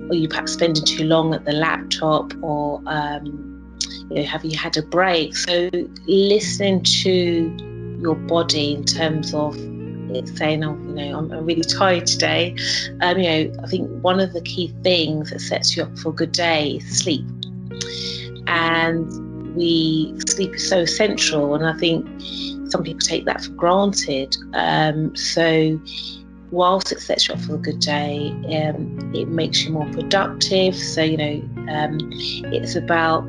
or 0.09 0.15
you 0.15 0.27
perhaps 0.27 0.53
spending 0.53 0.83
too 0.83 1.05
long 1.05 1.33
at 1.33 1.45
the 1.45 1.53
laptop 1.53 2.33
or 2.41 2.81
um, 2.85 3.77
you 4.09 4.17
know 4.17 4.23
have 4.23 4.45
you 4.45 4.57
had 4.57 4.77
a 4.77 4.81
break? 4.81 5.35
So 5.35 5.69
listening 6.05 6.83
to 6.83 7.97
your 8.01 8.15
body 8.15 8.73
in 8.73 8.83
terms 8.83 9.33
of 9.33 9.55
saying, 10.25 10.63
oh, 10.63 10.75
you 10.75 10.93
know, 10.93 11.17
I'm, 11.17 11.31
I'm 11.31 11.45
really 11.45 11.63
tired 11.63 12.07
today. 12.07 12.55
Um, 13.01 13.19
you 13.19 13.23
know, 13.23 13.63
I 13.63 13.67
think 13.67 13.89
one 14.01 14.19
of 14.19 14.33
the 14.33 14.41
key 14.41 14.73
things 14.83 15.31
that 15.31 15.41
sets 15.41 15.75
you 15.75 15.83
up 15.83 15.97
for 15.99 16.09
a 16.09 16.13
good 16.13 16.31
day 16.31 16.77
is 16.77 16.99
sleep. 16.99 17.25
And 18.47 19.55
we 19.55 20.13
sleep 20.27 20.55
is 20.55 20.67
so 20.67 20.85
central, 20.85 21.55
and 21.55 21.65
I 21.65 21.73
think 21.73 22.05
some 22.71 22.83
people 22.83 22.99
take 22.99 23.25
that 23.25 23.43
for 23.43 23.51
granted. 23.51 24.35
Um, 24.53 25.15
so 25.15 25.79
whilst 26.51 26.91
it 26.91 26.99
sets 26.99 27.27
you 27.27 27.35
up 27.35 27.41
for 27.41 27.55
a 27.55 27.57
good 27.57 27.79
day, 27.79 28.29
um, 28.29 29.13
it 29.13 29.27
makes 29.27 29.63
you 29.63 29.71
more 29.71 29.89
productive. 29.91 30.75
So 30.75 31.01
you 31.01 31.17
know, 31.17 31.71
um, 31.71 31.99
it's 32.51 32.75
about 32.75 33.25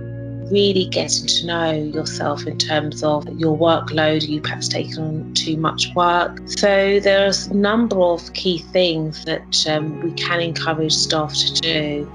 really 0.52 0.84
getting 0.84 1.26
to 1.26 1.46
know 1.46 1.72
yourself 1.72 2.46
in 2.46 2.58
terms 2.58 3.02
of 3.02 3.26
your 3.40 3.56
workload, 3.56 4.28
you 4.28 4.40
perhaps 4.40 4.68
taking 4.68 4.98
on 4.98 5.34
too 5.34 5.56
much 5.56 5.88
work. 5.96 6.38
So 6.46 7.00
there's 7.00 7.46
a 7.46 7.54
number 7.54 7.98
of 7.98 8.32
key 8.34 8.58
things 8.58 9.24
that 9.24 9.66
um, 9.66 10.02
we 10.02 10.12
can 10.12 10.40
encourage 10.40 10.92
staff 10.92 11.34
to 11.34 11.54
do. 11.54 12.12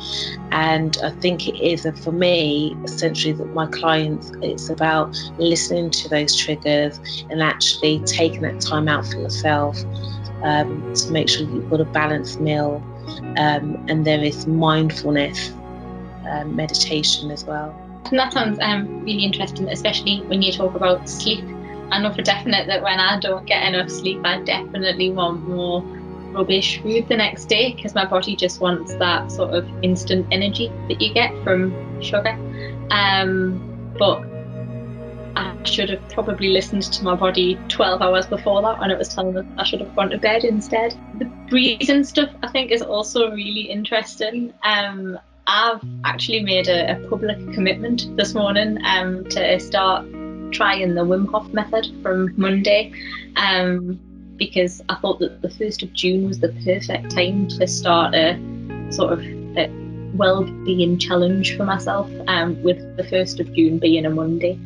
And 0.51 0.95
I 1.03 1.09
think 1.09 1.47
it 1.47 1.59
is, 1.59 1.87
for 2.03 2.11
me, 2.11 2.77
essentially 2.83 3.33
that 3.33 3.47
my 3.53 3.65
clients, 3.65 4.31
it's 4.43 4.69
about 4.69 5.17
listening 5.39 5.89
to 5.89 6.09
those 6.09 6.35
triggers 6.35 6.99
and 7.31 7.41
actually 7.41 7.99
taking 8.01 8.41
that 8.41 8.61
time 8.61 8.87
out 8.87 9.07
for 9.07 9.17
yourself 9.17 9.77
um, 10.43 10.93
to 10.93 11.11
make 11.11 11.27
sure 11.27 11.41
you've 11.49 11.69
got 11.71 11.81
a 11.81 11.85
balanced 11.85 12.39
meal 12.39 12.83
um, 13.37 13.83
and 13.87 14.05
there 14.05 14.23
is 14.23 14.45
mindfulness 14.45 15.51
um, 16.29 16.55
meditation 16.55 17.31
as 17.31 17.43
well. 17.43 17.86
And 18.09 18.19
that 18.19 18.33
sounds 18.33 18.57
um, 18.61 19.03
really 19.03 19.23
interesting, 19.23 19.69
especially 19.69 20.21
when 20.27 20.41
you 20.41 20.51
talk 20.51 20.75
about 20.75 21.09
sleep. 21.09 21.43
I 21.89 22.01
know 22.01 22.11
for 22.13 22.21
definite 22.21 22.67
that 22.67 22.83
when 22.83 22.99
I 22.99 23.19
don't 23.19 23.45
get 23.45 23.63
enough 23.63 23.89
sleep, 23.89 24.19
I 24.25 24.41
definitely 24.41 25.11
want 25.11 25.47
more 25.47 25.81
rubbish 26.31 26.81
food 26.81 27.07
the 27.07 27.15
next 27.15 27.45
day 27.45 27.73
because 27.73 27.95
my 27.95 28.05
body 28.05 28.35
just 28.35 28.59
wants 28.59 28.93
that 28.95 29.31
sort 29.31 29.53
of 29.53 29.67
instant 29.83 30.27
energy 30.31 30.71
that 30.89 31.01
you 31.01 31.13
get 31.13 31.31
from 31.43 32.01
sugar. 32.01 32.37
Um, 32.91 33.93
but 33.97 34.21
I 35.35 35.55
should 35.63 35.89
have 35.89 36.07
probably 36.09 36.49
listened 36.49 36.83
to 36.83 37.03
my 37.03 37.15
body 37.15 37.59
12 37.69 38.01
hours 38.01 38.25
before 38.25 38.61
that 38.63 38.79
when 38.79 38.91
it 38.91 38.97
was 38.97 39.09
telling 39.09 39.35
me 39.35 39.41
I 39.57 39.63
should 39.63 39.81
have 39.81 39.95
gone 39.95 40.09
to 40.09 40.17
bed 40.17 40.43
instead. 40.43 40.95
The 41.19 41.25
breathing 41.49 42.03
stuff 42.03 42.29
I 42.43 42.49
think 42.49 42.71
is 42.71 42.81
also 42.81 43.31
really 43.31 43.61
interesting. 43.61 44.53
Um, 44.63 45.19
I've 45.47 45.81
actually 46.03 46.43
made 46.43 46.67
a, 46.67 46.91
a 46.91 47.07
public 47.07 47.37
commitment 47.53 48.15
this 48.17 48.33
morning 48.33 48.79
um, 48.83 49.23
to 49.29 49.59
start 49.61 50.05
trying 50.51 50.93
the 50.93 51.05
Wim 51.05 51.29
Hof 51.31 51.51
method 51.53 51.87
from 52.03 52.33
Monday 52.35 52.91
um, 53.37 53.97
because 54.35 54.81
I 54.89 54.95
thought 54.95 55.19
that 55.19 55.41
the 55.41 55.47
1st 55.47 55.83
of 55.83 55.93
June 55.93 56.27
was 56.27 56.39
the 56.39 56.49
perfect 56.65 57.11
time 57.11 57.47
to 57.47 57.65
start 57.65 58.13
a 58.13 58.37
sort 58.91 59.13
of 59.13 59.19
a 59.21 59.71
well-being 60.13 60.99
challenge 60.99 61.55
for 61.55 61.63
myself 61.63 62.11
um, 62.27 62.61
with 62.61 62.77
the 62.97 63.03
1st 63.03 63.39
of 63.39 63.53
June 63.53 63.79
being 63.79 64.05
a 64.05 64.09
Monday. 64.09 64.59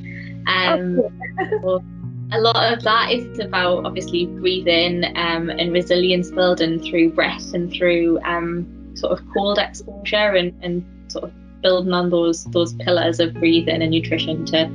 Um, 0.47 0.99
so 1.61 1.83
a 2.31 2.39
lot 2.39 2.73
of 2.73 2.81
that 2.83 3.11
is 3.11 3.37
about 3.37 3.85
obviously 3.85 4.25
breathing 4.25 5.05
um, 5.15 5.51
and 5.51 5.71
resilience 5.73 6.31
building 6.31 6.79
through 6.81 7.11
breath 7.11 7.53
and 7.53 7.71
through 7.71 8.19
um, 8.21 8.80
sort 8.95 9.17
of 9.17 9.25
cold 9.33 9.57
exposure 9.57 10.35
and, 10.35 10.53
and 10.61 10.85
sort 11.11 11.25
of 11.25 11.61
building 11.61 11.93
on 11.93 12.09
those 12.09 12.45
those 12.45 12.73
pillars 12.75 13.19
of 13.19 13.33
breathing 13.35 13.81
and 13.81 13.91
nutrition 13.91 14.45
to 14.45 14.67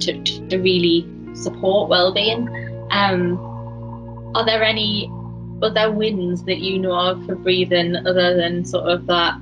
to, 0.00 0.22
to 0.48 0.58
really 0.58 1.06
support 1.34 1.88
well-being. 1.88 2.48
Um, 2.90 3.38
are 4.34 4.44
there 4.44 4.62
any 4.62 5.10
other 5.62 5.92
wins 5.92 6.44
that 6.44 6.58
you 6.58 6.78
know 6.78 6.94
of 6.94 7.24
for 7.26 7.34
breathing 7.34 7.96
other 7.96 8.36
than 8.36 8.64
sort 8.64 8.88
of 8.88 9.06
that 9.06 9.38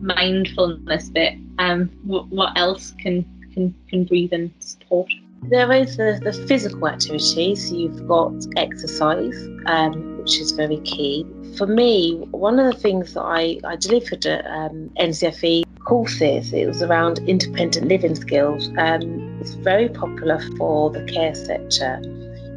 mindfulness 0.00 1.10
bit? 1.10 1.34
Um, 1.58 1.90
what, 2.04 2.28
what 2.28 2.56
else 2.56 2.94
can 3.00 3.24
can 3.52 3.74
can 3.88 4.04
breathing 4.04 4.52
support? 4.58 5.10
There 5.44 5.70
is 5.72 5.96
the, 5.96 6.20
the 6.22 6.32
physical 6.32 6.88
activity, 6.88 7.54
so 7.54 7.74
you've 7.74 8.08
got 8.08 8.32
exercise, 8.56 9.36
um, 9.66 10.13
which 10.24 10.40
is 10.40 10.52
very 10.52 10.78
key 10.78 11.26
for 11.56 11.66
me, 11.66 12.16
one 12.30 12.58
of 12.58 12.72
the 12.72 12.80
things 12.80 13.14
that 13.14 13.22
I, 13.22 13.58
I 13.64 13.76
delivered 13.76 14.26
at 14.26 14.46
um, 14.46 14.90
NCFE 14.98 15.64
courses, 15.84 16.52
it 16.52 16.66
was 16.66 16.82
around 16.82 17.18
independent 17.20 17.88
living 17.88 18.14
skills. 18.14 18.68
Um, 18.78 19.38
it's 19.40 19.54
very 19.54 19.88
popular 19.88 20.40
for 20.56 20.90
the 20.90 21.04
care 21.04 21.34
sector. 21.34 22.00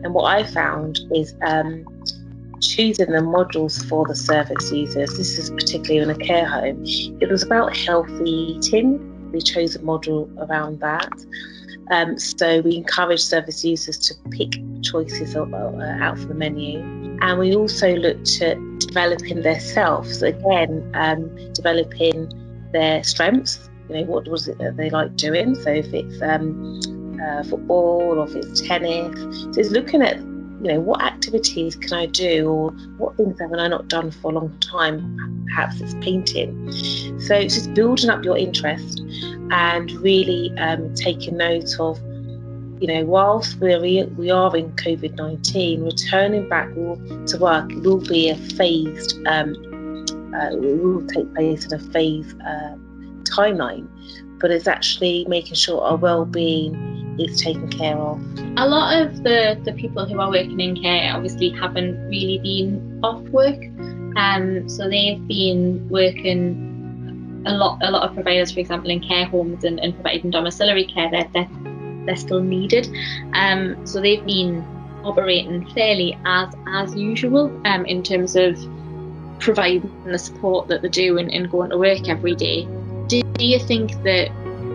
And 0.03 0.13
what 0.13 0.25
I 0.25 0.43
found 0.43 0.99
is 1.13 1.35
um, 1.43 1.85
choosing 2.61 3.11
the 3.11 3.19
modules 3.19 3.83
for 3.87 4.05
the 4.07 4.15
service 4.15 4.71
users, 4.71 5.15
this 5.17 5.37
is 5.37 5.49
particularly 5.49 5.97
in 5.97 6.09
a 6.09 6.25
care 6.25 6.45
home, 6.47 6.83
it 7.21 7.29
was 7.29 7.43
about 7.43 7.75
healthy 7.75 8.29
eating. 8.29 9.31
We 9.31 9.41
chose 9.41 9.75
a 9.75 9.81
model 9.81 10.29
around 10.39 10.79
that. 10.79 11.11
Um, 11.91 12.19
so 12.19 12.61
we 12.61 12.75
encourage 12.75 13.21
service 13.21 13.63
users 13.63 13.97
to 13.99 14.15
pick 14.31 14.53
choices 14.81 15.35
uh, 15.35 15.45
out 16.01 16.17
for 16.17 16.27
the 16.27 16.33
menu. 16.33 16.79
And 17.21 17.39
we 17.39 17.55
also 17.55 17.95
looked 17.95 18.41
at 18.41 18.57
developing 18.79 19.41
their 19.41 19.59
selves, 19.59 20.21
again, 20.21 20.91
um, 20.93 21.53
developing 21.53 22.29
their 22.73 23.03
strengths. 23.03 23.69
You 23.89 23.95
know, 23.95 24.03
what 24.03 24.27
was 24.27 24.47
it 24.47 24.57
that 24.59 24.77
they 24.77 24.89
like 24.89 25.15
doing? 25.15 25.55
So 25.55 25.71
if 25.71 25.93
it's 25.93 26.21
um, 26.21 26.79
uh, 27.23 27.43
football 27.43 28.19
or 28.19 28.27
if 28.27 28.35
it's 28.35 28.61
tennis, 28.61 29.17
so 29.43 29.59
it's 29.59 29.71
looking 29.71 30.01
at 30.01 30.19
you 30.61 30.73
know 30.73 30.79
what 30.79 31.01
activities 31.03 31.75
can 31.75 31.93
I 31.93 32.05
do 32.07 32.49
or 32.49 32.71
what 32.97 33.15
things 33.17 33.39
haven't 33.39 33.59
I 33.59 33.67
not 33.67 33.87
done 33.87 34.11
for 34.11 34.31
a 34.31 34.33
long 34.35 34.57
time. 34.59 35.45
Perhaps 35.49 35.81
it's 35.81 35.93
painting. 36.01 36.71
So 37.19 37.35
it's 37.35 37.55
just 37.55 37.73
building 37.73 38.09
up 38.09 38.23
your 38.23 38.37
interest 38.37 39.01
and 39.51 39.91
really 40.01 40.53
um, 40.57 40.93
taking 40.95 41.37
note 41.37 41.79
of 41.79 41.99
you 42.79 42.87
know, 42.87 43.05
whilst 43.05 43.59
we're 43.59 43.79
we 43.79 44.29
are 44.29 44.55
in 44.55 44.71
COVID 44.73 45.15
nineteen, 45.15 45.83
returning 45.83 46.47
back 46.47 46.71
to 46.73 47.37
work 47.39 47.69
will 47.77 47.99
be 47.99 48.29
a 48.29 48.35
phased, 48.35 49.17
um, 49.25 49.55
uh, 50.35 50.55
will 50.55 51.05
take 51.07 51.33
place 51.33 51.65
in 51.65 51.73
a 51.73 51.79
phased 51.79 52.39
uh, 52.41 52.75
timeline, 53.23 53.87
but 54.39 54.51
it's 54.51 54.67
actually 54.67 55.25
making 55.27 55.55
sure 55.55 55.81
our 55.81 55.97
well-being 55.97 56.86
is 57.19 57.41
taken 57.41 57.69
care 57.69 57.97
of. 57.97 58.21
A 58.57 58.67
lot 58.67 59.01
of 59.01 59.23
the 59.23 59.59
the 59.63 59.73
people 59.73 60.05
who 60.05 60.19
are 60.19 60.29
working 60.29 60.59
in 60.59 60.81
care 60.81 61.13
obviously 61.13 61.49
haven't 61.49 61.97
really 62.07 62.39
been 62.39 62.99
off 63.03 63.21
work, 63.29 63.63
um, 64.15 64.67
so 64.67 64.89
they've 64.89 65.25
been 65.27 65.87
working 65.89 67.43
a 67.45 67.53
lot 67.53 67.79
a 67.81 67.91
lot 67.91 68.07
of 68.07 68.13
providers, 68.13 68.51
for 68.51 68.59
example, 68.59 68.89
in 68.89 68.99
care 68.99 69.25
homes 69.25 69.63
and, 69.63 69.79
and 69.79 69.93
providing 69.93 70.31
domiciliary 70.31 70.85
care, 70.85 71.09
they're, 71.11 71.29
they're 71.33 71.49
they're 72.05 72.15
still 72.15 72.41
needed. 72.41 72.89
Um, 73.33 73.85
so 73.85 74.01
they've 74.01 74.25
been 74.25 74.65
operating 75.03 75.67
fairly 75.73 76.17
as 76.25 76.53
as 76.67 76.95
usual 76.95 77.45
um, 77.65 77.85
in 77.85 78.03
terms 78.03 78.35
of 78.35 78.57
providing 79.39 79.91
the 80.05 80.17
support 80.17 80.67
that 80.67 80.81
they 80.81 80.89
do 80.89 81.17
and, 81.17 81.31
and 81.31 81.49
going 81.49 81.69
to 81.69 81.77
work 81.77 82.09
every 82.09 82.35
day. 82.35 82.67
Do, 83.07 83.21
do 83.21 83.45
you 83.45 83.59
think 83.59 83.91
that 84.03 84.31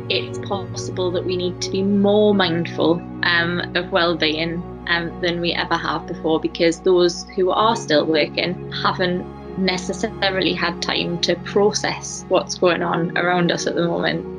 it's 0.09 0.39
possible 0.49 1.11
that 1.13 1.25
we 1.25 1.37
need 1.37 1.61
to 1.63 1.71
be 1.71 1.83
more 1.83 2.35
mindful 2.35 2.95
um, 3.23 3.61
of 3.77 3.91
well-being 3.93 4.63
um, 4.89 5.21
than 5.21 5.41
we 5.41 5.53
ever 5.53 5.77
have 5.77 6.07
before 6.07 6.41
because 6.41 6.81
those 6.81 7.25
who 7.37 7.51
are 7.51 7.77
still 7.77 8.05
working 8.07 8.73
haven't 8.73 9.25
necessarily 9.59 10.55
had 10.55 10.81
time 10.81 11.21
to 11.21 11.37
process 11.37 12.25
what's 12.29 12.57
going 12.57 12.83
on 12.83 13.17
around 13.19 13.53
us 13.53 13.67
at 13.67 13.75
the 13.75 13.87
moment 13.87 14.33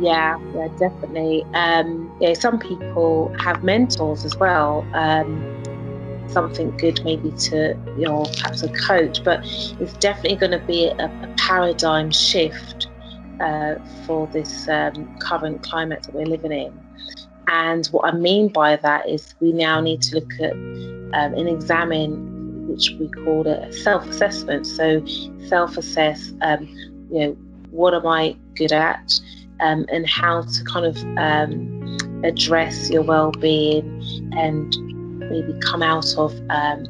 yeah, 0.00 0.38
yeah, 0.54 0.68
definitely. 0.78 1.44
Um, 1.54 2.10
yeah, 2.20 2.34
some 2.34 2.58
people 2.58 3.34
have 3.40 3.64
mentors 3.64 4.24
as 4.24 4.36
well. 4.36 4.86
Um, 4.94 5.54
something 6.28 6.76
good 6.76 7.02
maybe 7.04 7.30
to 7.30 7.74
you 7.96 8.04
know 8.04 8.24
perhaps 8.36 8.62
a 8.62 8.68
coach, 8.68 9.24
but 9.24 9.40
it's 9.80 9.94
definitely 9.94 10.36
going 10.36 10.52
to 10.52 10.64
be 10.66 10.86
a, 10.86 11.06
a 11.06 11.34
paradigm 11.36 12.10
shift 12.10 12.87
uh, 13.40 13.76
for 14.04 14.26
this 14.28 14.68
um, 14.68 15.16
current 15.18 15.62
climate 15.62 16.02
that 16.04 16.14
we're 16.14 16.26
living 16.26 16.52
in. 16.52 16.72
And 17.48 17.86
what 17.88 18.12
I 18.12 18.16
mean 18.16 18.48
by 18.48 18.76
that 18.76 19.08
is 19.08 19.34
we 19.40 19.52
now 19.52 19.80
need 19.80 20.02
to 20.02 20.16
look 20.16 20.32
at 20.40 20.52
um, 20.52 21.34
and 21.34 21.48
examine, 21.48 22.68
which 22.68 22.90
we 23.00 23.08
call 23.08 23.46
a 23.46 23.72
self-assessment. 23.72 24.66
So 24.66 25.04
self-assess, 25.46 26.32
um, 26.42 26.66
you 27.10 27.20
know, 27.20 27.36
what 27.70 27.94
am 27.94 28.06
I 28.06 28.36
good 28.54 28.72
at? 28.72 29.18
um, 29.60 29.86
and 29.90 30.08
how 30.08 30.42
to 30.42 30.64
kind 30.64 30.86
of 30.86 30.96
um, 31.18 31.98
address 32.24 32.90
your 32.90 33.02
well-being 33.02 34.32
and 34.36 34.76
maybe 35.18 35.58
come 35.60 35.82
out 35.82 36.16
of 36.16 36.32
um, 36.50 36.84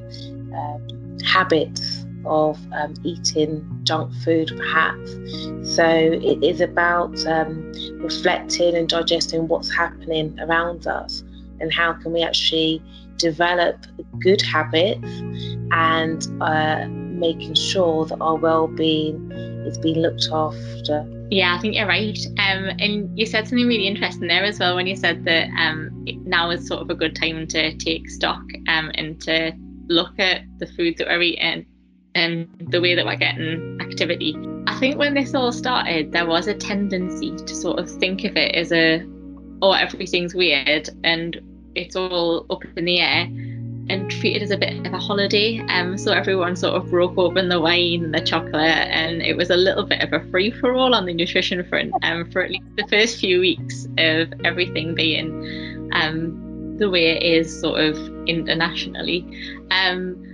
um 0.55 1.19
habits 1.25 1.98
of 2.25 2.59
um, 2.73 2.95
eating 3.05 3.67
junk 3.85 4.13
food 4.25 4.53
perhaps. 4.57 5.13
So 5.75 5.85
it 5.87 6.43
is 6.43 6.61
about 6.61 7.25
um, 7.27 7.73
reflecting 7.99 8.77
and 8.77 8.89
digesting 8.89 9.49
what's 9.49 9.75
happening 9.75 10.39
around 10.41 10.87
us 10.87 11.23
and 11.61 11.73
how 11.73 11.93
can 11.93 12.13
we 12.13 12.23
actually 12.23 12.83
develop 13.17 13.85
good 14.21 14.41
habits 14.41 15.05
and 15.73 16.27
uh, 16.41 16.87
making 16.89 17.55
sure 17.55 18.07
that 18.07 18.19
our 18.21 18.37
well-being 18.37 19.31
is 19.67 19.77
being 19.79 19.99
looked 19.99 20.29
after. 20.33 21.07
Yeah, 21.31 21.55
I 21.55 21.61
think 21.61 21.75
you're 21.75 21.87
right. 21.87 22.19
Um, 22.39 22.71
and 22.79 23.19
you 23.19 23.27
said 23.27 23.47
something 23.49 23.67
really 23.67 23.87
interesting 23.87 24.29
there 24.29 24.45
as 24.45 24.59
well 24.59 24.77
when 24.77 24.87
you 24.87 24.97
said 24.97 25.25
that 25.25 25.49
um, 25.59 26.07
now 26.25 26.51
is 26.51 26.67
sort 26.67 26.81
of 26.81 26.91
a 26.91 26.95
good 26.95 27.15
time 27.15 27.47
to 27.49 27.77
take 27.77 28.09
stock 28.09 28.43
um, 28.69 28.91
and 28.95 29.21
to 29.23 29.53
look 29.89 30.19
at 30.19 30.43
the 30.59 30.67
food 30.67 30.97
that 30.99 31.09
we're 31.09 31.23
eating 31.23 31.67
and 32.19 32.49
the 32.71 32.81
way 32.81 32.95
that 32.95 33.07
we're 33.07 33.17
getting 33.17 33.79
activity. 33.81 34.37
I 34.67 34.79
think 34.79 34.99
when 34.99 35.15
this 35.15 35.35
all 35.35 35.53
started, 35.53 36.13
there 36.13 36.27
was 36.27 36.49
a 36.49 36.55
tendency 36.55 37.37
to 37.37 37.55
sort 37.55 37.79
of 37.79 37.89
think 37.89 38.25
of 38.25 38.37
it 38.37 38.55
as 38.55 38.73
a, 38.73 39.07
oh, 39.63 39.73
everything's 39.73 40.35
weird 40.35 40.91
and 41.05 41.41
it's 41.75 41.95
all 41.95 42.45
up 42.51 42.65
in 42.77 42.85
the 42.85 43.01
air 43.01 43.29
and 43.91 44.11
treated 44.11 44.43
as 44.43 44.51
a 44.51 44.57
bit 44.57 44.85
of 44.85 44.93
a 44.93 44.99
holiday. 44.99 45.61
Um, 45.69 45.97
so 45.97 46.13
everyone 46.13 46.57
sort 46.57 46.75
of 46.75 46.91
broke 46.91 47.17
open 47.17 47.49
the 47.49 47.61
wine 47.61 48.05
and 48.05 48.15
the 48.15 48.21
chocolate, 48.21 48.55
and 48.55 49.23
it 49.23 49.37
was 49.37 49.49
a 49.49 49.57
little 49.57 49.85
bit 49.85 50.03
of 50.03 50.13
a 50.13 50.21
free 50.31 50.51
for 50.51 50.75
all 50.75 50.95
on 50.95 51.07
the 51.07 51.15
nutrition 51.15 51.65
front 51.65 51.93
um, 52.03 52.31
for 52.31 52.43
at 52.43 52.51
least 52.51 52.67
the 52.77 52.87
first 52.89 53.19
few 53.19 53.41
weeks 53.41 53.87
of 53.97 54.33
everything 54.45 54.95
being 54.95 55.89
um, 55.95 56.77
the 56.77 56.91
way 56.91 57.17
it 57.17 57.23
is 57.23 57.61
sort 57.61 57.81
of 57.81 57.97
internationally. 58.27 59.25
Um, 59.71 60.28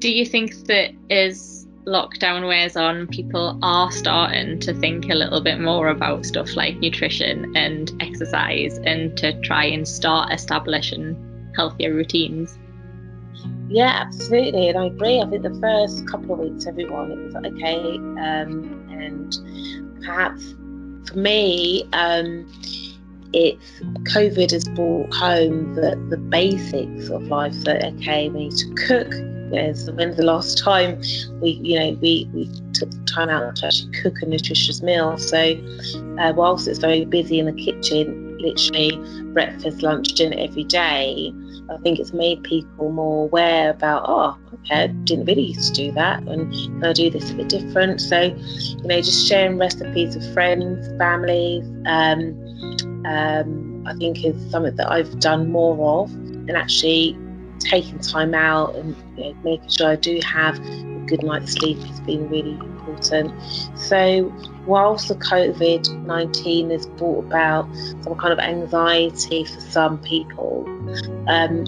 do 0.00 0.10
you 0.10 0.26
think 0.26 0.54
that 0.66 0.92
as 1.10 1.66
lockdown 1.86 2.46
wears 2.46 2.76
on, 2.76 3.06
people 3.08 3.58
are 3.62 3.90
starting 3.92 4.58
to 4.60 4.74
think 4.74 5.10
a 5.10 5.14
little 5.14 5.40
bit 5.40 5.60
more 5.60 5.88
about 5.88 6.26
stuff 6.26 6.56
like 6.56 6.76
nutrition 6.78 7.54
and 7.56 7.92
exercise 8.00 8.78
and 8.84 9.16
to 9.18 9.38
try 9.42 9.64
and 9.64 9.86
start 9.86 10.32
establishing 10.32 11.16
healthier 11.54 11.94
routines? 11.94 12.58
Yeah, 13.68 14.04
absolutely, 14.04 14.68
and 14.68 14.78
I 14.78 14.86
agree. 14.86 15.20
I 15.20 15.26
think 15.28 15.42
the 15.42 15.58
first 15.60 16.06
couple 16.08 16.34
of 16.34 16.40
weeks, 16.40 16.66
everyone, 16.66 17.12
it 17.12 17.18
was 17.18 17.34
okay, 17.36 17.96
um, 17.96 18.88
and 18.90 20.02
perhaps 20.04 20.54
for 21.08 21.18
me, 21.18 21.88
um, 21.92 22.46
it's 23.32 23.80
COVID 24.12 24.50
has 24.50 24.68
brought 24.70 25.14
home 25.14 25.74
the, 25.74 25.96
the 26.10 26.16
basics 26.16 27.08
of 27.10 27.22
life. 27.28 27.54
That 27.64 27.84
okay, 27.84 28.28
we 28.28 28.48
need 28.48 28.56
to 28.56 28.74
cook. 28.74 29.39
So 29.74 29.92
when's 29.92 30.16
the 30.16 30.24
last 30.24 30.58
time 30.58 31.00
we, 31.40 31.60
you 31.62 31.78
know, 31.78 31.98
we, 32.00 32.28
we 32.32 32.46
took 32.72 32.90
the 32.90 33.04
time 33.12 33.28
out 33.28 33.56
to 33.56 33.66
actually 33.66 33.92
cook 34.00 34.14
a 34.22 34.26
nutritious 34.26 34.82
meal? 34.82 35.18
So, 35.18 35.38
uh, 36.20 36.32
whilst 36.34 36.68
it's 36.68 36.78
very 36.78 37.04
busy 37.04 37.38
in 37.38 37.46
the 37.46 37.52
kitchen, 37.52 38.38
literally 38.38 38.96
breakfast, 39.32 39.82
lunch, 39.82 40.08
dinner 40.14 40.36
every 40.38 40.64
day, 40.64 41.32
I 41.70 41.76
think 41.78 41.98
it's 41.98 42.12
made 42.12 42.42
people 42.42 42.90
more 42.90 43.24
aware 43.24 43.70
about, 43.70 44.04
oh, 44.06 44.36
okay, 44.54 44.84
I 44.84 44.86
didn't 44.88 45.26
really 45.26 45.46
used 45.52 45.74
to 45.74 45.84
do 45.84 45.92
that, 45.92 46.22
and 46.22 46.52
can 46.52 46.84
I 46.84 46.92
do 46.92 47.10
this 47.10 47.30
a 47.30 47.34
bit 47.34 47.48
different? 47.48 48.00
So, 48.00 48.22
you 48.22 48.86
know, 48.86 49.00
just 49.00 49.28
sharing 49.28 49.58
recipes 49.58 50.16
with 50.16 50.32
friends, 50.34 50.88
families, 50.98 51.64
um, 51.86 52.36
um, 53.06 53.84
I 53.86 53.94
think 53.94 54.24
is 54.24 54.50
something 54.50 54.74
that 54.76 54.90
I've 54.90 55.20
done 55.20 55.50
more 55.50 56.02
of, 56.02 56.12
and 56.12 56.56
actually 56.56 57.16
taking 57.60 57.98
time 57.98 58.34
out 58.34 58.74
and 58.74 58.96
you 59.16 59.24
know, 59.24 59.34
making 59.44 59.68
sure 59.68 59.88
I 59.88 59.96
do 59.96 60.20
have 60.24 60.58
a 60.58 61.04
good 61.06 61.22
night's 61.22 61.52
sleep 61.52 61.78
has 61.78 62.00
been 62.00 62.28
really 62.28 62.52
important. 62.52 63.32
So, 63.76 64.32
whilst 64.66 65.08
the 65.08 65.14
COVID 65.14 66.06
19 66.06 66.70
has 66.70 66.86
brought 66.86 67.26
about 67.26 67.68
some 68.02 68.16
kind 68.16 68.32
of 68.32 68.38
anxiety 68.38 69.44
for 69.44 69.60
some 69.60 69.98
people, 69.98 70.64
um, 71.28 71.64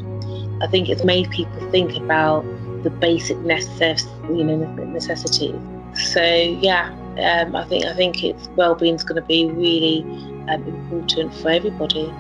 I 0.63 0.67
think 0.67 0.89
it's 0.89 1.05
made 1.05 1.31
people 1.31 1.71
think 1.71 1.97
about 1.97 2.43
the 2.83 2.91
basic 2.91 3.37
necess- 3.39 4.09
you 4.37 4.45
know, 4.45 4.57
necessities. 4.85 5.55
So, 5.95 6.23
yeah, 6.23 6.91
um, 7.19 7.55
I 7.55 7.65
think 7.65 7.85
I 7.85 7.95
think 7.95 8.25
it's 8.25 8.49
well-being 8.57 8.95
is 8.95 9.05
going 9.05 9.21
to 9.21 9.27
be 9.27 9.47
really 9.47 10.03
um, 10.49 10.63
important 10.67 11.35
for 11.35 11.51
everybody. 11.51 12.13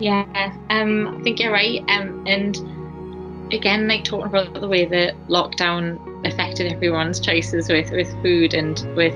Yeah, 0.00 0.24
um, 0.70 1.18
I 1.18 1.22
think 1.22 1.40
you're 1.40 1.52
right. 1.52 1.80
Um, 1.88 2.24
and 2.26 3.52
again, 3.52 3.86
like 3.86 4.04
talking 4.04 4.26
about 4.26 4.54
the 4.54 4.66
way 4.66 4.86
that 4.86 5.14
lockdown 5.28 6.26
affected 6.26 6.72
everyone's 6.72 7.20
choices 7.20 7.68
with, 7.68 7.90
with 7.90 8.10
food 8.22 8.54
and 8.54 8.80
with 8.96 9.14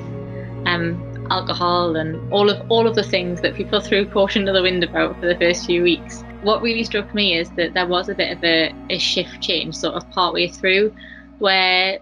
um, 0.66 1.26
alcohol 1.30 1.96
and 1.96 2.30
all 2.30 2.50
of 2.50 2.70
all 2.70 2.86
of 2.86 2.94
the 2.94 3.02
things 3.02 3.40
that 3.40 3.54
people 3.54 3.80
threw 3.80 4.06
caution 4.06 4.44
to 4.44 4.52
the 4.52 4.62
wind 4.62 4.84
about 4.84 5.18
for 5.18 5.26
the 5.26 5.36
first 5.36 5.64
few 5.64 5.82
weeks. 5.82 6.22
What 6.42 6.60
really 6.60 6.84
struck 6.84 7.14
me 7.14 7.38
is 7.38 7.48
that 7.52 7.72
there 7.72 7.86
was 7.86 8.10
a 8.10 8.14
bit 8.14 8.36
of 8.36 8.44
a, 8.44 8.74
a 8.90 8.98
shift 8.98 9.40
change 9.40 9.74
sort 9.74 9.94
of 9.94 10.08
partway 10.10 10.48
through 10.48 10.94
where 11.38 11.98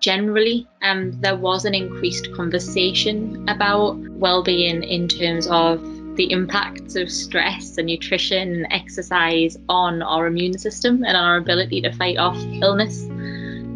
generally 0.00 0.68
um, 0.82 1.12
there 1.20 1.36
was 1.36 1.64
an 1.64 1.74
increased 1.74 2.32
conversation 2.34 3.48
about 3.48 3.96
well-being 4.18 4.82
in 4.82 5.06
terms 5.06 5.46
of 5.46 5.80
the 6.16 6.30
impacts 6.32 6.96
of 6.96 7.10
stress 7.10 7.78
and 7.78 7.86
nutrition 7.86 8.48
and 8.54 8.66
exercise 8.70 9.56
on 9.68 10.02
our 10.02 10.26
immune 10.26 10.58
system 10.58 11.04
and 11.04 11.16
on 11.16 11.24
our 11.24 11.36
ability 11.36 11.80
to 11.82 11.92
fight 11.92 12.16
off 12.16 12.36
illness. 12.62 13.04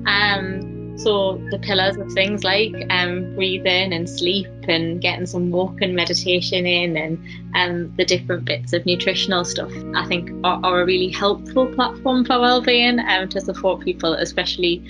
Um, 0.06 0.96
so 0.98 1.40
the 1.50 1.58
pillars 1.58 1.96
of 1.96 2.12
things 2.12 2.44
like 2.44 2.74
um, 2.90 3.34
breathing 3.34 3.92
and 3.92 4.08
sleep 4.08 4.48
and 4.68 5.00
getting 5.00 5.24
some 5.24 5.50
walk 5.50 5.80
and 5.80 5.94
meditation 5.94 6.66
in 6.66 6.96
and 6.96 7.18
um, 7.54 7.94
the 7.96 8.04
different 8.04 8.44
bits 8.44 8.74
of 8.74 8.84
nutritional 8.84 9.44
stuff, 9.44 9.72
I 9.94 10.06
think 10.06 10.30
are, 10.44 10.60
are 10.62 10.82
a 10.82 10.84
really 10.84 11.08
helpful 11.08 11.66
platform 11.74 12.24
for 12.26 12.38
well-being 12.38 12.98
um, 13.00 13.28
to 13.30 13.40
support 13.40 13.80
people, 13.80 14.12
especially 14.12 14.82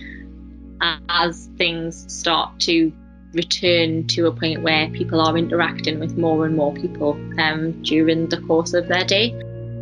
as 1.09 1.49
things 1.57 2.13
start 2.13 2.59
to 2.61 2.93
return 3.33 4.07
to 4.09 4.27
a 4.27 4.33
point 4.33 4.63
where 4.63 4.89
people 4.91 5.21
are 5.21 5.37
interacting 5.37 6.01
with 6.01 6.17
more 6.17 6.47
and 6.47 6.57
more 6.57 6.75
people 6.75 7.13
um, 7.39 7.81
during 7.83 8.29
the 8.29 8.41
course 8.43 8.75
of 8.75 8.89
their 8.89 9.05
day. 9.05 9.33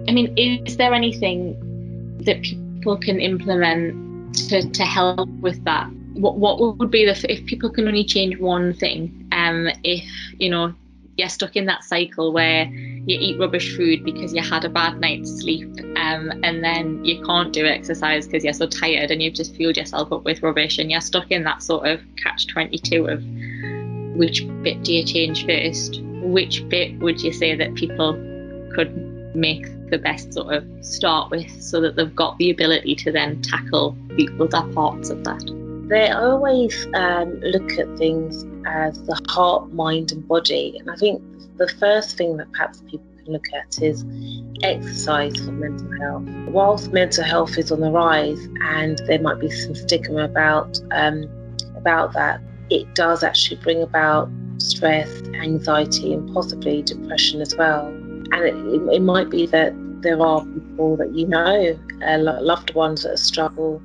I 0.08 0.12
mean, 0.12 0.36
is 0.36 0.76
there 0.76 0.94
anything 0.94 1.56
that 2.24 2.42
people 2.42 2.96
can 2.96 3.20
implement 3.20 4.34
to, 4.48 4.68
to 4.68 4.84
help 4.84 5.28
with 5.40 5.62
that? 5.64 5.90
What, 6.14 6.38
what 6.38 6.78
would 6.78 6.90
be 6.90 7.04
the 7.04 7.32
if 7.32 7.46
people 7.46 7.70
can 7.70 7.86
only 7.86 8.04
change 8.04 8.38
one 8.38 8.74
thing? 8.74 9.28
Um, 9.32 9.68
if 9.84 10.04
you 10.38 10.50
know 10.50 10.74
you're 11.18 11.28
stuck 11.28 11.56
in 11.56 11.66
that 11.66 11.82
cycle 11.82 12.32
where 12.32 12.64
you 12.66 13.18
eat 13.18 13.38
rubbish 13.40 13.76
food 13.76 14.04
because 14.04 14.32
you 14.32 14.42
had 14.42 14.64
a 14.64 14.68
bad 14.68 15.00
night's 15.00 15.40
sleep 15.40 15.68
um, 15.96 16.30
and 16.44 16.62
then 16.62 17.04
you 17.04 17.22
can't 17.24 17.52
do 17.52 17.66
exercise 17.66 18.26
because 18.26 18.44
you're 18.44 18.52
so 18.52 18.66
tired 18.66 19.10
and 19.10 19.20
you've 19.20 19.34
just 19.34 19.54
fueled 19.56 19.76
yourself 19.76 20.12
up 20.12 20.24
with 20.24 20.42
rubbish 20.42 20.78
and 20.78 20.90
you're 20.90 21.00
stuck 21.00 21.30
in 21.32 21.42
that 21.42 21.60
sort 21.60 21.86
of 21.88 22.00
catch 22.22 22.46
22 22.46 23.06
of 23.08 23.24
which 24.18 24.46
bit 24.62 24.82
do 24.82 24.92
you 24.92 25.04
change 25.04 25.46
first 25.46 26.00
which 26.22 26.68
bit 26.68 26.98
would 26.98 27.20
you 27.20 27.32
say 27.32 27.54
that 27.54 27.74
people 27.74 28.12
could 28.74 28.94
make 29.34 29.64
the 29.90 29.98
best 29.98 30.34
sort 30.34 30.52
of 30.54 30.64
start 30.84 31.30
with 31.30 31.50
so 31.62 31.80
that 31.80 31.96
they've 31.96 32.14
got 32.14 32.36
the 32.38 32.50
ability 32.50 32.94
to 32.94 33.10
then 33.10 33.40
tackle 33.40 33.96
the 34.16 34.28
other 34.40 34.70
parts 34.74 35.08
of 35.08 35.24
that 35.24 35.42
they 35.88 36.10
always 36.10 36.86
um, 36.94 37.40
look 37.40 37.72
at 37.78 37.96
things 37.96 38.44
as 38.66 39.02
the 39.04 39.18
heart, 39.30 39.72
mind, 39.72 40.12
and 40.12 40.26
body. 40.28 40.76
And 40.78 40.90
I 40.90 40.96
think 40.96 41.22
the 41.56 41.68
first 41.80 42.18
thing 42.18 42.36
that 42.36 42.52
perhaps 42.52 42.82
people 42.82 43.06
can 43.24 43.32
look 43.32 43.46
at 43.54 43.82
is 43.82 44.04
exercise 44.62 45.36
for 45.36 45.52
mental 45.52 45.90
health. 45.98 46.24
Whilst 46.48 46.92
mental 46.92 47.24
health 47.24 47.56
is 47.56 47.72
on 47.72 47.80
the 47.80 47.90
rise, 47.90 48.38
and 48.62 48.98
there 49.06 49.18
might 49.18 49.40
be 49.40 49.50
some 49.50 49.74
stigma 49.74 50.24
about 50.24 50.78
um, 50.90 51.24
about 51.74 52.12
that, 52.12 52.42
it 52.70 52.94
does 52.94 53.22
actually 53.22 53.60
bring 53.62 53.82
about 53.82 54.30
stress, 54.58 55.22
anxiety, 55.34 56.12
and 56.12 56.32
possibly 56.34 56.82
depression 56.82 57.40
as 57.40 57.56
well. 57.56 57.86
And 57.86 58.34
it, 58.34 58.54
it, 58.94 59.02
might 59.02 59.30
be 59.30 59.46
that 59.46 59.72
there 60.02 60.20
are 60.20 60.44
people 60.44 60.96
that 60.96 61.12
you 61.14 61.26
know, 61.26 61.78
uh, 62.06 62.18
loved 62.18 62.74
ones 62.74 63.04
that 63.04 63.18
struggle 63.18 63.82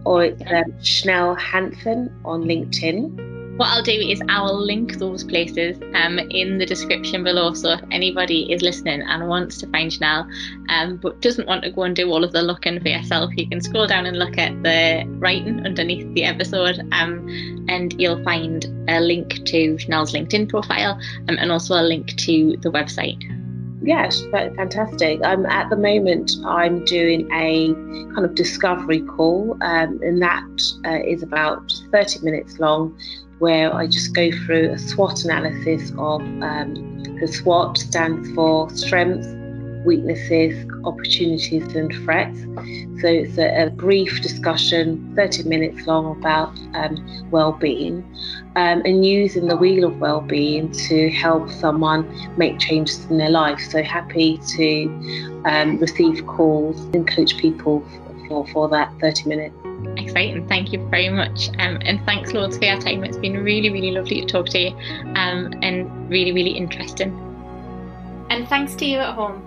or 0.07 0.25
it's 0.25 0.43
um, 0.47 0.83
Chanel 0.83 1.35
Hansen 1.35 2.11
on 2.25 2.45
LinkedIn. 2.45 3.26
What 3.57 3.69
I'll 3.71 3.83
do 3.83 3.93
is 3.93 4.21
I'll 4.29 4.63
link 4.63 4.99
those 4.99 5.25
places 5.25 5.81
um, 5.95 6.19
in 6.19 6.59
the 6.59 6.67
description 6.67 7.25
below. 7.25 7.55
So 7.55 7.71
if 7.71 7.81
anybody 7.91 8.53
is 8.53 8.61
listening 8.61 9.01
and 9.01 9.29
wants 9.29 9.57
to 9.59 9.67
find 9.69 9.91
Chanel, 9.91 10.29
um, 10.69 10.99
but 10.99 11.23
doesn't 11.23 11.49
want 11.49 11.65
to 11.65 11.71
go 11.71 11.85
and 11.85 11.97
do 11.97 12.11
all 12.11 12.23
of 12.23 12.33
the 12.33 12.43
looking 12.43 12.79
for 12.81 12.89
yourself, 12.89 13.31
you 13.35 13.49
can 13.49 13.63
scroll 13.63 13.87
down 13.87 14.05
and 14.05 14.19
look 14.19 14.37
at 14.37 14.63
the 14.63 15.05
writing 15.19 15.65
underneath 15.65 16.13
the 16.13 16.25
episode, 16.25 16.81
um, 16.93 17.67
and 17.71 17.99
you'll 17.99 18.23
find 18.25 18.67
a 18.89 19.01
link 19.01 19.43
to 19.47 19.79
Chanel's 19.79 20.13
LinkedIn 20.13 20.51
profile 20.51 21.01
um, 21.31 21.39
and 21.39 21.51
also 21.51 21.81
a 21.81 21.83
link 21.83 22.15
to 22.17 22.59
the 22.59 22.71
website. 22.71 23.23
Yes, 23.81 24.21
fantastic. 24.33 25.23
Um, 25.25 25.47
at 25.47 25.71
the 25.71 25.77
moment, 25.77 26.33
I'm 26.45 26.85
doing 26.85 27.31
a 27.33 27.73
kind 28.13 28.25
of 28.25 28.35
discovery 28.35 29.01
call, 29.01 29.57
um, 29.63 30.01
and 30.03 30.21
that 30.21 30.63
uh, 30.85 31.03
is 31.07 31.23
about 31.23 31.69
just 31.69 31.87
30 31.93 32.25
minutes 32.25 32.59
long, 32.59 32.99
where 33.39 33.75
I 33.75 33.87
just 33.87 34.15
go 34.15 34.31
through 34.31 34.71
a 34.73 34.79
SWOT 34.79 35.25
analysis 35.25 35.91
of 35.99 36.21
um, 36.43 37.03
the 37.21 37.29
SWOT 37.29 37.79
stands 37.79 38.31
for 38.33 38.69
strengths, 38.71 39.27
weaknesses, 39.85 40.69
opportunities, 40.85 41.75
and 41.75 41.93
threats. 42.05 42.41
So 43.01 43.09
it's 43.09 43.39
a, 43.39 43.67
a 43.67 43.71
brief 43.71 44.21
discussion, 44.21 45.13
30 45.17 45.45
minutes 45.45 45.87
long, 45.87 46.19
about 46.19 46.59
um, 46.75 47.31
well-being, 47.31 48.03
um, 48.57 48.83
and 48.85 49.05
using 49.05 49.49
the 49.49 49.57
wheel 49.57 49.85
of 49.85 49.99
well-being 49.99 50.73
to 50.73 51.11
help 51.11 51.51
someone 51.51 52.07
make 52.37 52.59
changes 52.59 53.05
in 53.07 53.19
their 53.19 53.31
life. 53.31 53.61
So 53.61 53.83
happy 53.83 54.39
to 54.57 55.43
um, 55.45 55.79
receive 55.79 56.27
calls 56.27 56.79
and 56.95 57.07
coach 57.07 57.37
people 57.39 57.87
for, 58.29 58.47
for 58.49 58.69
that 58.69 58.93
30 59.01 59.29
minutes. 59.29 59.66
Exciting. 60.17 60.49
Thank 60.49 60.73
you 60.73 60.81
very 60.89 61.11
much. 61.11 61.51
Um, 61.59 61.77
and 61.83 62.03
thanks 62.07 62.33
loads 62.33 62.57
for 62.57 62.65
your 62.65 62.81
time. 62.81 63.05
It's 63.05 63.19
been 63.19 63.45
really, 63.45 63.69
really 63.69 63.91
lovely 63.91 64.23
to 64.23 64.27
talk 64.27 64.49
to 64.49 64.59
you 64.59 64.71
um, 65.15 65.53
and 65.61 66.09
really, 66.09 66.33
really 66.33 66.53
interesting. 66.53 67.13
And 68.31 68.49
thanks 68.49 68.75
to 68.77 68.87
you 68.87 68.97
at 68.97 69.15
home. 69.15 69.43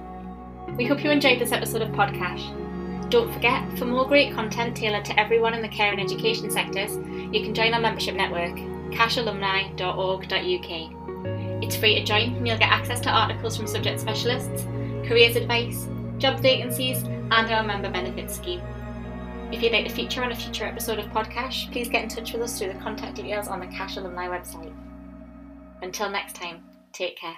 We 0.77 0.85
hope 0.85 1.03
you 1.03 1.09
enjoyed 1.09 1.39
this 1.39 1.51
episode 1.51 1.81
of 1.81 1.89
PodCACHE. 1.89 3.09
Don't 3.09 3.33
forget, 3.33 3.67
for 3.79 3.85
more 3.85 4.05
great 4.05 4.35
content 4.35 4.77
tailored 4.77 5.05
to 5.05 5.19
everyone 5.19 5.55
in 5.55 5.63
the 5.63 5.69
care 5.69 5.91
and 5.91 5.99
education 5.99 6.51
sectors, 6.51 6.97
you 7.33 7.41
can 7.41 7.55
join 7.55 7.73
our 7.73 7.81
membership 7.81 8.13
network, 8.13 8.55
cachealumni.org.uk. 8.91 11.63
It's 11.63 11.75
free 11.75 11.95
to 11.95 12.03
join 12.03 12.35
and 12.35 12.47
you'll 12.47 12.59
get 12.59 12.69
access 12.69 12.99
to 13.01 13.09
articles 13.09 13.57
from 13.57 13.65
subject 13.65 13.99
specialists, 13.99 14.67
careers 15.03 15.35
advice, 15.35 15.87
job 16.19 16.39
vacancies, 16.41 17.01
and 17.01 17.51
our 17.51 17.63
member 17.63 17.89
benefits 17.89 18.35
scheme. 18.35 18.61
If 19.51 19.63
you'd 19.63 19.71
like 19.71 19.87
to 19.87 19.93
feature 19.93 20.23
on 20.23 20.31
a 20.31 20.35
future 20.35 20.65
episode 20.65 20.99
of 20.99 21.05
PodCACHE, 21.07 21.71
please 21.71 21.89
get 21.89 22.03
in 22.03 22.09
touch 22.09 22.33
with 22.33 22.43
us 22.43 22.59
through 22.59 22.71
the 22.71 22.79
contact 22.79 23.15
details 23.15 23.47
on 23.47 23.59
the 23.59 23.65
CACHE 23.65 23.97
Alumni 23.97 24.27
website. 24.27 24.73
Until 25.81 26.07
next 26.07 26.35
time, 26.35 26.63
take 26.93 27.17
care. 27.17 27.35